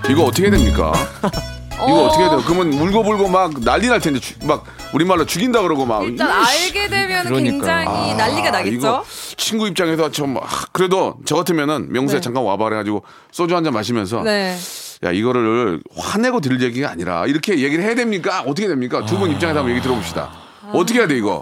이거 0.09 0.23
어떻게 0.23 0.43
해야 0.43 0.51
됩니까? 0.51 0.93
이거 1.75 2.05
어 2.05 2.09
떻게 2.11 2.23
해야 2.23 2.29
돼요? 2.29 2.41
그러면 2.47 2.73
울고불고 2.73 3.27
막 3.27 3.59
난리 3.63 3.87
날 3.89 3.99
텐데 3.99 4.19
주- 4.21 4.33
막 4.47 4.63
우리말로 4.93 5.25
죽인다 5.25 5.61
그러고 5.61 5.85
막 5.85 6.03
일단 6.05 6.27
알게 6.31 6.87
되면 6.87 7.25
그러니까. 7.25 7.43
굉장히 7.83 8.15
난리가 8.15 8.49
나겠죠. 8.51 9.03
친구 9.35 9.67
입장에서 9.67 10.09
좀 10.09 10.37
아, 10.37 10.41
그래도 10.71 11.17
저 11.25 11.35
같으면은 11.35 11.91
명수야 11.91 12.19
네. 12.19 12.21
잠깐 12.23 12.43
와봐 12.43 12.63
그래가지고 12.63 13.03
소주 13.31 13.55
한 13.55 13.63
잔 13.65 13.73
마시면서 13.73 14.23
네. 14.23 14.55
야 15.03 15.11
이거를 15.11 15.81
화내고 15.95 16.41
들을 16.41 16.61
얘기가 16.61 16.89
아니라 16.89 17.25
이렇게 17.27 17.59
얘기를 17.59 17.83
해야 17.83 17.93
됩니까? 17.95 18.41
어떻게 18.41 18.67
됩니까? 18.67 19.05
두 19.05 19.17
분 19.17 19.31
입장에서 19.31 19.59
한번 19.59 19.71
얘기 19.75 19.81
들어봅시다. 19.81 20.31
어떻게 20.73 20.99
해야 20.99 21.07
돼 21.07 21.15
이거? 21.17 21.41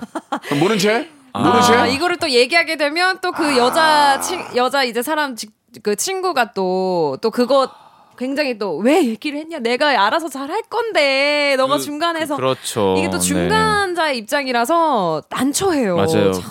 모른 0.59 0.77
채? 0.77 1.09
모른 1.33 1.61
채? 1.61 1.73
아, 1.73 1.87
이거를 1.87 2.17
또 2.17 2.29
얘기하게 2.29 2.75
되면 2.75 3.19
또 3.21 3.31
그 3.31 3.57
여자 3.57 4.19
친 4.19 4.39
여자 4.55 4.83
이제 4.83 5.01
사람 5.01 5.35
지- 5.35 5.49
그 5.83 5.95
친구가 5.95 6.53
또 6.53 7.17
또 7.21 7.31
그거 7.31 7.69
굉장히 8.17 8.57
또 8.57 8.77
왜 8.77 9.05
얘기를 9.05 9.39
했냐 9.39 9.59
내가 9.59 9.89
알아서 10.05 10.27
잘 10.29 10.49
할 10.49 10.61
건데 10.69 11.55
너가 11.57 11.77
그- 11.77 11.81
중간에서 11.83 12.35
그 12.35 12.41
렇죠. 12.41 12.95
이게 12.97 13.09
또 13.09 13.17
네. 13.17 13.23
중간자의 13.23 14.17
입장이라서 14.19 15.23
난처해요. 15.29 15.95
맞아요. 15.95 16.31
참, 16.33 16.43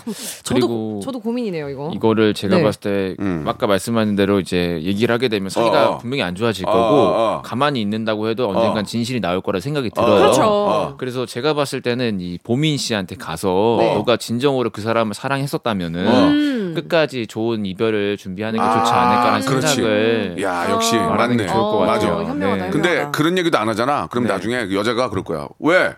저도 0.42 0.55
그리고 0.55 1.00
저도 1.03 1.20
고민이네요 1.20 1.68
이거. 1.70 1.90
이거를 1.94 2.35
제가 2.35 2.57
네. 2.57 2.62
봤을 2.62 2.81
때 2.81 3.16
음. 3.20 3.44
아까 3.46 3.66
말씀하신 3.66 4.16
대로 4.16 4.40
이제 4.40 4.81
얘기를 4.83 5.12
하게 5.12 5.29
되면 5.29 5.48
사이가 5.48 5.90
어, 5.90 5.92
어. 5.92 5.98
분명히 5.98 6.22
안 6.22 6.35
좋아질 6.35 6.66
어, 6.66 6.72
거고 6.72 6.94
어, 6.96 7.37
어. 7.38 7.42
가만히 7.42 7.81
있는다고 7.81 8.29
해도 8.29 8.48
언젠간 8.48 8.79
어. 8.79 8.83
진실이 8.83 9.20
나올 9.20 9.40
거라 9.40 9.61
생각이 9.61 9.90
들어요. 9.90 10.16
그렇죠. 10.16 10.42
어. 10.44 10.94
그래서 10.98 11.24
제가 11.27 11.55
봤을 11.55 11.81
때는 11.81 12.20
이 12.20 12.38
보민 12.42 12.77
씨한테 12.77 13.14
가서 13.16 13.77
네. 13.79 13.94
너가 13.94 14.16
진정으로 14.16 14.70
그 14.70 14.81
사람을 14.81 15.14
사랑했었다면은 15.14 16.09
어. 16.09 16.27
음. 16.29 16.72
끝까지 16.74 17.27
좋은 17.29 17.64
이별을 17.66 18.16
준비하는 18.16 18.59
게 18.59 18.64
아, 18.64 18.79
좋지 18.81 18.92
않을까라는 18.92 19.46
그렇지. 19.46 19.66
생각을 19.77 20.42
야 20.42 20.70
역시 20.70 20.96
맞네. 20.96 21.46
좋을 21.55 21.62
것 21.62 21.77
어, 21.77 21.79
같아요. 21.87 22.17
맞아. 22.19 22.31
현명하다, 22.31 22.64
네. 22.64 22.71
근데 22.71 22.88
현명하다. 22.88 23.11
그런 23.17 23.38
얘기도 23.38 23.59
안 23.59 23.69
하잖아. 23.69 24.07
그럼 24.09 24.25
네. 24.25 24.33
나중에 24.33 24.67
그 24.67 24.75
여자가 24.75 25.09
그럴 25.11 25.25
거야. 25.25 25.49
왜? 25.61 25.95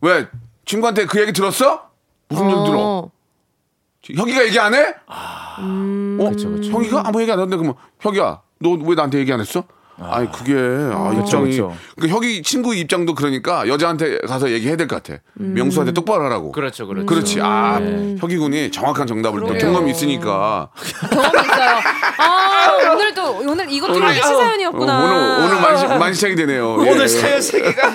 왜? 0.00 0.28
친구한테 0.64 1.06
그 1.06 1.20
얘기 1.20 1.32
들었어? 1.32 1.88
무슨 2.28 2.46
얘기 2.50 2.64
들어? 2.64 2.78
어. 2.80 3.10
혁이가 4.16 4.44
얘기 4.46 4.58
안 4.58 4.74
해? 4.74 4.94
음. 5.60 6.18
어? 6.20 6.30
그쵸, 6.30 6.50
그쵸. 6.50 6.70
형이가 6.72 7.02
아무 7.06 7.20
얘기 7.20 7.30
안 7.30 7.38
하는데 7.38 7.56
그러면 7.56 7.74
혁이야 8.00 8.40
너 8.58 8.70
왜 8.70 8.94
나한테 8.94 9.18
얘기 9.18 9.32
안 9.32 9.40
했어? 9.40 9.64
아, 10.10 10.20
니 10.20 10.30
그게 10.32 10.54
아, 10.54 11.12
입장이 11.18 11.50
그쵸. 11.50 11.74
그 12.00 12.08
혁이 12.08 12.42
친구 12.42 12.74
입장도 12.74 13.14
그러니까 13.14 13.66
여자한테 13.68 14.18
가서 14.26 14.50
얘기해야 14.50 14.76
될 14.76 14.86
것 14.88 15.02
같아. 15.02 15.20
음. 15.40 15.54
명수한테 15.54 15.92
똑바로 15.92 16.24
하라고. 16.24 16.52
그렇죠, 16.52 16.86
그렇죠. 16.86 17.06
그렇지. 17.06 17.40
아, 17.42 17.78
네. 17.80 18.16
혁이 18.18 18.36
군이 18.36 18.70
정확한 18.70 19.06
정답을 19.06 19.40
또 19.40 19.46
그러게요. 19.46 19.70
경험이 19.70 19.90
있으니까. 19.92 20.68
경험이 21.10 21.28
있어요. 21.48 21.78
아 22.18 22.24
아, 22.88 22.92
오늘도 22.92 23.38
오늘 23.46 23.70
이것도 23.70 23.94
오늘- 23.94 24.14
시사연이었구나. 24.14 24.98
어, 24.98 25.38
오늘 25.38 25.44
오늘 25.50 25.60
만시, 25.62 25.86
만시창이 25.86 26.34
되네요. 26.36 26.84
예. 26.86 26.90
오늘 26.92 27.08
사연 27.08 27.40
세 27.40 27.60
개가 27.60 27.90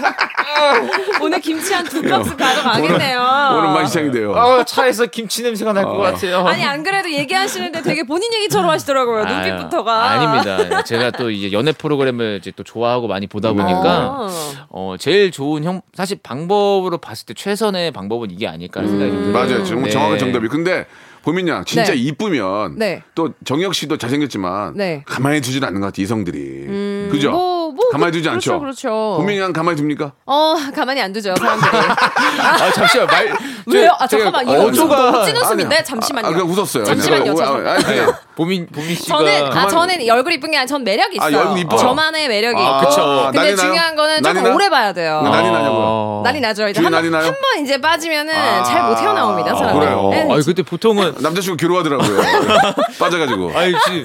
오늘 1.21 1.39
김치 1.39 1.73
한 1.73 1.85
두 1.87 2.01
박스 2.01 2.35
가져가겠네요. 2.35 3.19
오늘 3.57 3.69
만시창이 3.73 4.11
돼요. 4.11 4.33
아, 4.35 4.63
차에서 4.63 5.05
김치 5.07 5.43
냄새가 5.43 5.73
날것 5.73 5.93
어. 5.95 5.97
같아요. 5.99 6.45
아니 6.47 6.63
안 6.65 6.83
그래도 6.83 7.09
얘기하시는데 7.11 7.81
되게 7.81 8.03
본인 8.03 8.31
얘기처럼 8.33 8.69
하시더라고요. 8.69 9.25
눈빛부터가. 9.25 10.09
아유, 10.09 10.19
아닙니다. 10.19 10.83
제가 10.83 11.11
또 11.11 11.29
이제 11.29 11.51
연애 11.51 11.71
프로 11.71 11.96
그램을 11.97 12.37
이제 12.39 12.51
또 12.55 12.63
좋아하고 12.63 13.07
많이 13.07 13.27
보다 13.27 13.51
보니까 13.53 14.27
어, 14.69 14.95
제일 14.99 15.31
좋은 15.31 15.63
형 15.63 15.81
사실 15.93 16.17
방법으로 16.21 16.97
봤을 16.97 17.25
때 17.25 17.33
최선의 17.33 17.91
방법은 17.91 18.31
이게 18.31 18.47
아닐까 18.47 18.85
생각이 18.85 19.11
좀 19.11 19.23
들어요. 19.25 19.33
맞아요. 19.33 19.63
정말 19.65 19.85
네. 19.85 19.91
정확한 19.91 20.19
정답이. 20.19 20.47
근데 20.47 20.85
보민 21.23 21.47
양 21.47 21.65
진짜 21.65 21.91
네. 21.93 21.97
이쁘면 21.97 22.77
네. 22.77 23.03
또 23.13 23.33
정혁 23.43 23.75
씨도 23.75 23.97
잘생겼지만 23.97 24.75
네. 24.75 25.03
가만히 25.05 25.41
두진 25.41 25.63
않는 25.63 25.81
것 25.81 25.87
같아 25.87 26.01
이성들이. 26.01 27.09
그죠? 27.11 27.31
뭐, 27.31 27.56
뭐, 27.77 27.89
가만히 27.91 28.11
두지 28.11 28.27
그렇죠, 28.27 28.53
않죠. 28.53 28.59
그렇죠. 28.59 28.89
보민 29.19 29.39
양 29.39 29.53
가만히 29.53 29.79
둡니까? 29.79 30.11
어 30.25 30.55
가만히 30.75 30.99
안 31.01 31.13
두죠 31.13 31.35
사람들이. 31.37 31.69
아 32.41 32.71
잠시만 32.71 33.05
말 33.07 33.37
왜요? 33.71 33.91
아 33.99 34.07
잠깐만 34.07 34.43
이거 34.47 34.65
어조가- 34.65 34.87
너무 35.11 35.25
찐 35.25 35.37
웃음인데. 35.37 35.83
잠시만요. 35.83 36.27
아, 36.27 36.31
그냥 36.31 36.47
웃었어요. 36.49 36.83
잠시만요. 36.85 37.35
잠시만요. 37.35 37.69
아, 37.69 37.73
아니, 37.73 37.83
그냥. 37.83 38.13
보민 38.35 38.67
보민 38.67 38.95
씨가 38.95 39.17
저는 39.17 39.45
아 39.45 39.49
가만- 39.49 39.69
저는 39.69 40.09
얼굴 40.09 40.33
이쁜 40.33 40.51
게 40.51 40.57
아니라 40.57 40.67
전 40.67 40.83
매력이 40.83 41.17
아, 41.21 41.29
있어요. 41.29 41.41
얼굴 41.41 41.59
이뻐요? 41.59 41.79
저만의 41.79 42.27
매력이 42.27 42.59
아, 42.61 42.77
있고. 42.79 42.89
그쵸. 42.89 43.21
근데 43.25 43.37
난리 43.39 43.55
나요? 43.55 43.67
중요한 43.67 43.95
거는 43.95 44.21
난리 44.21 44.39
조금? 44.39 44.55
오래 44.55 44.69
봐야 44.69 44.93
돼요. 44.93 45.21
난리 45.23 45.51
나냐고요? 45.51 46.21
난리 46.23 46.39
나죠. 46.39 46.63
이제 46.67 46.79
뒤에 46.79 46.85
한번 46.85 46.99
난리 47.01 47.09
나요? 47.11 47.23
한번 47.25 47.63
이제 47.63 47.79
빠지면은 47.79 48.33
아. 48.35 48.63
잘못 48.63 48.97
헤어나옵니다. 48.99 49.55
사람들. 49.55 49.79
그래요? 49.79 50.09
네. 50.11 50.21
아니 50.33 50.43
근데 50.43 50.63
보통은 50.63 51.15
남자친구 51.19 51.57
괴로워하더라고요. 51.57 52.21
빠져 52.99 53.17
가지고. 53.19 53.51
아니 53.55 53.71
지 53.73 54.03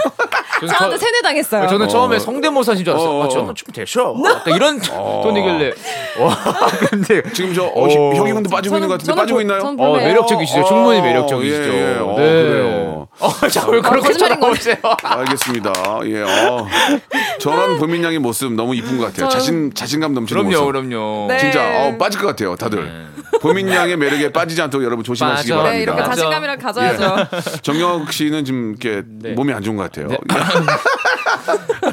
저는, 0.67 0.75
저한테 0.79 0.97
처, 0.99 1.05
세뇌당했어요. 1.07 1.69
저는 1.69 1.87
어. 1.87 1.89
처음에 1.89 2.19
성대모사인 2.19 2.79
줄 2.79 2.91
알았어요. 2.91 3.11
어. 3.11 3.25
아, 3.25 3.29
저는 3.29 3.55
좀 3.55 3.73
되셔. 3.75 4.15
약간 4.25 4.55
이런 4.55 4.81
톤이길래 4.81 5.73
와 6.21 6.37
근데 6.91 7.23
지금 7.33 7.55
저 7.55 7.65
어, 7.65 7.89
형- 7.89 8.17
형이 8.17 8.33
근데 8.33 8.49
빠지고 8.51 8.77
있는 8.77 8.89
것 8.89 8.99
같은데 8.99 9.21
빠지고 9.21 9.37
보- 9.37 9.41
있나요? 9.41 9.61
어. 9.79 9.97
매력적이시죠. 9.97 10.65
충분히 10.65 10.99
어, 11.01 11.03
매력적이시죠. 11.03 11.63
예, 11.73 11.95
예. 11.95 11.99
어, 11.99 12.15
네. 12.19 12.43
그래요. 12.43 13.09
어, 13.21 13.29
자 13.49 13.67
왜 13.69 13.81
그렇게 13.81 14.09
거짓말인 14.09 14.41
거네. 14.41 14.55
쳐다보세요? 14.59 14.77
알겠습니다. 15.03 15.73
예, 16.07 16.23
어. 16.23 16.67
저런 17.39 17.79
보민 17.79 18.03
양의 18.05 18.19
모습 18.19 18.53
너무 18.53 18.75
이쁜 18.75 18.99
것 18.99 19.07
같아요. 19.07 19.29
저- 19.29 19.39
자신 19.39 19.73
자신감 19.75 20.15
넘치는 20.15 20.43
그럼요, 20.49 20.71
모습. 20.73 20.89
그럼요. 20.91 21.27
네. 21.29 21.39
진짜 21.39 21.61
어, 21.63 21.97
빠질 21.99 22.21
것 22.21 22.27
같아요, 22.29 22.57
다들. 22.57 23.07
보민 23.43 23.69
양의 23.69 23.97
매력에 23.97 24.31
빠지지 24.33 24.63
않도록 24.63 24.85
여러분 24.85 25.05
조심하시기 25.05 25.51
맞아. 25.51 25.63
바랍니다. 25.63 25.93
네, 25.95 25.99
이렇게. 26.01 26.15
자신감이랑 26.15 26.59
가져야죠. 26.59 27.17
정혁 27.63 28.13
씨는 28.13 28.45
지금 28.45 28.77
이렇게 28.81 29.03
몸이 29.35 29.53
안 29.53 29.63
좋은 29.63 29.77
것 29.77 29.91
같아요. 29.91 30.09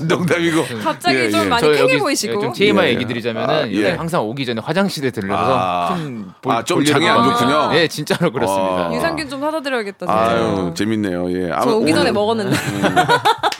농담이고. 0.01 0.63
갑자기 0.83 1.17
예, 1.17 1.29
좀 1.31 1.41
예. 1.41 1.45
많이 1.45 1.61
저 1.61 1.71
팽해 1.71 1.97
보이시고. 1.97 2.39
좀 2.39 2.53
TMI 2.53 2.85
예. 2.87 2.89
얘기 2.91 3.05
드리자면은 3.05 3.53
아, 3.53 3.67
예. 3.67 3.91
항상 3.91 4.21
오기 4.23 4.45
전에 4.45 4.61
화장실에 4.61 5.09
들러서 5.09 5.57
아. 5.57 5.95
큰 5.95 6.27
볼, 6.41 6.53
아, 6.53 6.63
좀 6.63 6.85
장이 6.85 7.07
안. 7.07 7.23
좋군요. 7.23 7.71
네, 7.71 7.87
진짜로 7.87 8.31
그렇습니다. 8.31 8.87
아. 8.87 8.93
유산균 8.93 9.27
좀 9.29 9.41
사다 9.41 9.61
드려야겠다. 9.61 10.05
아유, 10.07 10.71
재밌네요. 10.75 11.31
예. 11.31 11.51
저 11.63 11.75
오기 11.75 11.93
전에 11.93 12.11
먹었는데. 12.11 12.55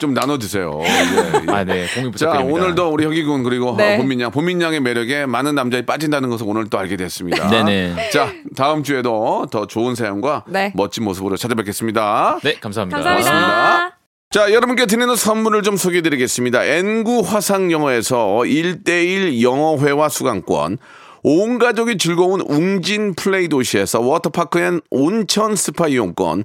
좀 0.00 0.14
나눠 0.14 0.38
드세요. 0.38 0.80
예, 0.82 0.88
예. 0.88 1.52
아, 1.52 1.62
네, 1.62 1.86
공유 1.94 2.10
자, 2.12 2.26
부탁드립니다. 2.26 2.38
오늘도 2.42 2.88
우리 2.88 3.04
혁이군 3.04 3.44
그리고 3.44 3.76
네. 3.76 3.94
어, 3.94 3.98
본민 3.98 4.20
양, 4.20 4.30
본민 4.32 4.60
양의 4.60 4.80
매력에 4.80 5.26
많은 5.26 5.54
남자에 5.54 5.82
빠진다는 5.82 6.30
것을 6.30 6.46
오늘 6.48 6.68
또 6.68 6.78
알게 6.78 6.96
됐습니다. 6.96 7.48
네네. 7.48 8.10
자, 8.10 8.32
다음 8.56 8.82
주에도 8.82 9.46
더 9.50 9.66
좋은 9.66 9.94
사연과 9.94 10.44
네. 10.48 10.72
멋진 10.74 11.04
모습으로 11.04 11.36
찾아뵙겠습니다. 11.36 12.40
네, 12.42 12.54
감사합니다. 12.54 13.00
감사합니다. 13.00 13.98
자, 14.30 14.52
여러분께 14.52 14.86
드리는 14.86 15.14
선물을 15.14 15.62
좀 15.62 15.76
소개해 15.76 16.02
드리겠습니다. 16.02 16.64
N구 16.64 17.22
화상 17.26 17.70
영어에서 17.72 18.38
1대1 18.44 19.42
영어회화 19.42 20.08
수강권, 20.08 20.78
온 21.22 21.58
가족이 21.58 21.98
즐거운 21.98 22.40
웅진 22.40 23.14
플레이 23.14 23.48
도시에서 23.48 24.00
워터파크 24.00 24.60
and 24.60 24.80
온천 24.90 25.56
스파 25.56 25.88
이용권, 25.88 26.44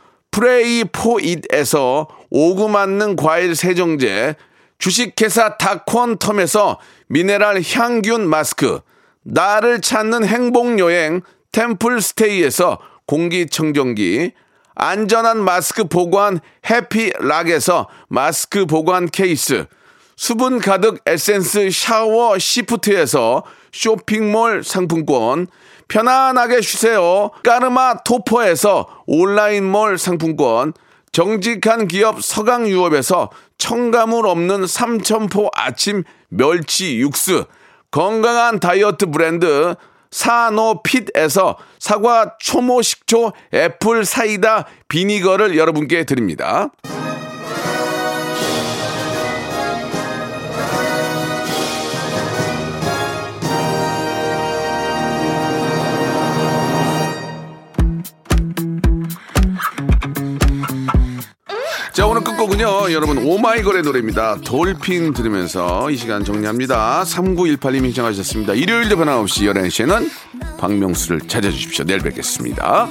프레이 0.31 0.85
포잇에서 0.85 2.07
오구 2.29 2.69
맞는 2.69 3.17
과일 3.17 3.55
세정제, 3.55 4.35
주식회사 4.79 5.57
다콘텀에서 5.57 6.77
미네랄 7.07 7.61
향균 7.61 8.27
마스크, 8.27 8.79
나를 9.23 9.81
찾는 9.81 10.25
행복여행 10.25 11.21
템플스테이에서 11.51 12.79
공기청정기, 13.05 14.31
안전한 14.73 15.43
마스크 15.43 15.83
보관 15.83 16.39
해피락에서 16.69 17.89
마스크 18.07 18.65
보관 18.65 19.07
케이스, 19.09 19.65
수분 20.15 20.59
가득 20.59 21.01
에센스 21.05 21.69
샤워 21.71 22.39
시프트에서 22.39 23.43
쇼핑몰 23.73 24.63
상품권, 24.63 25.47
편안하게 25.91 26.61
쉬세요. 26.61 27.31
까르마 27.43 28.03
토퍼에서 28.05 28.87
온라인몰 29.07 29.97
상품권, 29.97 30.71
정직한 31.11 31.89
기업 31.89 32.23
서강유업에서 32.23 33.29
첨가물 33.57 34.25
없는 34.25 34.67
삼천포 34.67 35.49
아침 35.53 36.03
멸치 36.29 36.97
육수, 36.99 37.43
건강한 37.91 38.61
다이어트 38.61 39.07
브랜드 39.07 39.75
사노핏에서 40.11 41.57
사과 41.77 42.35
초모 42.39 42.81
식초 42.81 43.33
애플 43.53 44.05
사이다 44.05 44.67
비니거를 44.87 45.57
여러분께 45.57 46.05
드립니다. 46.05 46.69
곡은요, 62.41 62.91
여러분, 62.91 63.19
오마이걸의 63.19 63.83
노래입니다. 63.83 64.37
돌핀 64.43 65.13
들으면서 65.13 65.91
이 65.91 65.97
시간 65.97 66.23
정리합니다. 66.23 67.03
3918님 67.03 67.85
신청하셨습니다. 67.85 68.53
일요일도 68.53 68.97
변함없이 68.97 69.43
11시에는 69.45 70.09
박명수를 70.57 71.21
찾아주십시오. 71.27 71.85
내일 71.85 71.99
뵙겠습니다. 71.99 72.89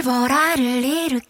물보라를 0.00 0.84
일으켜 0.84 1.29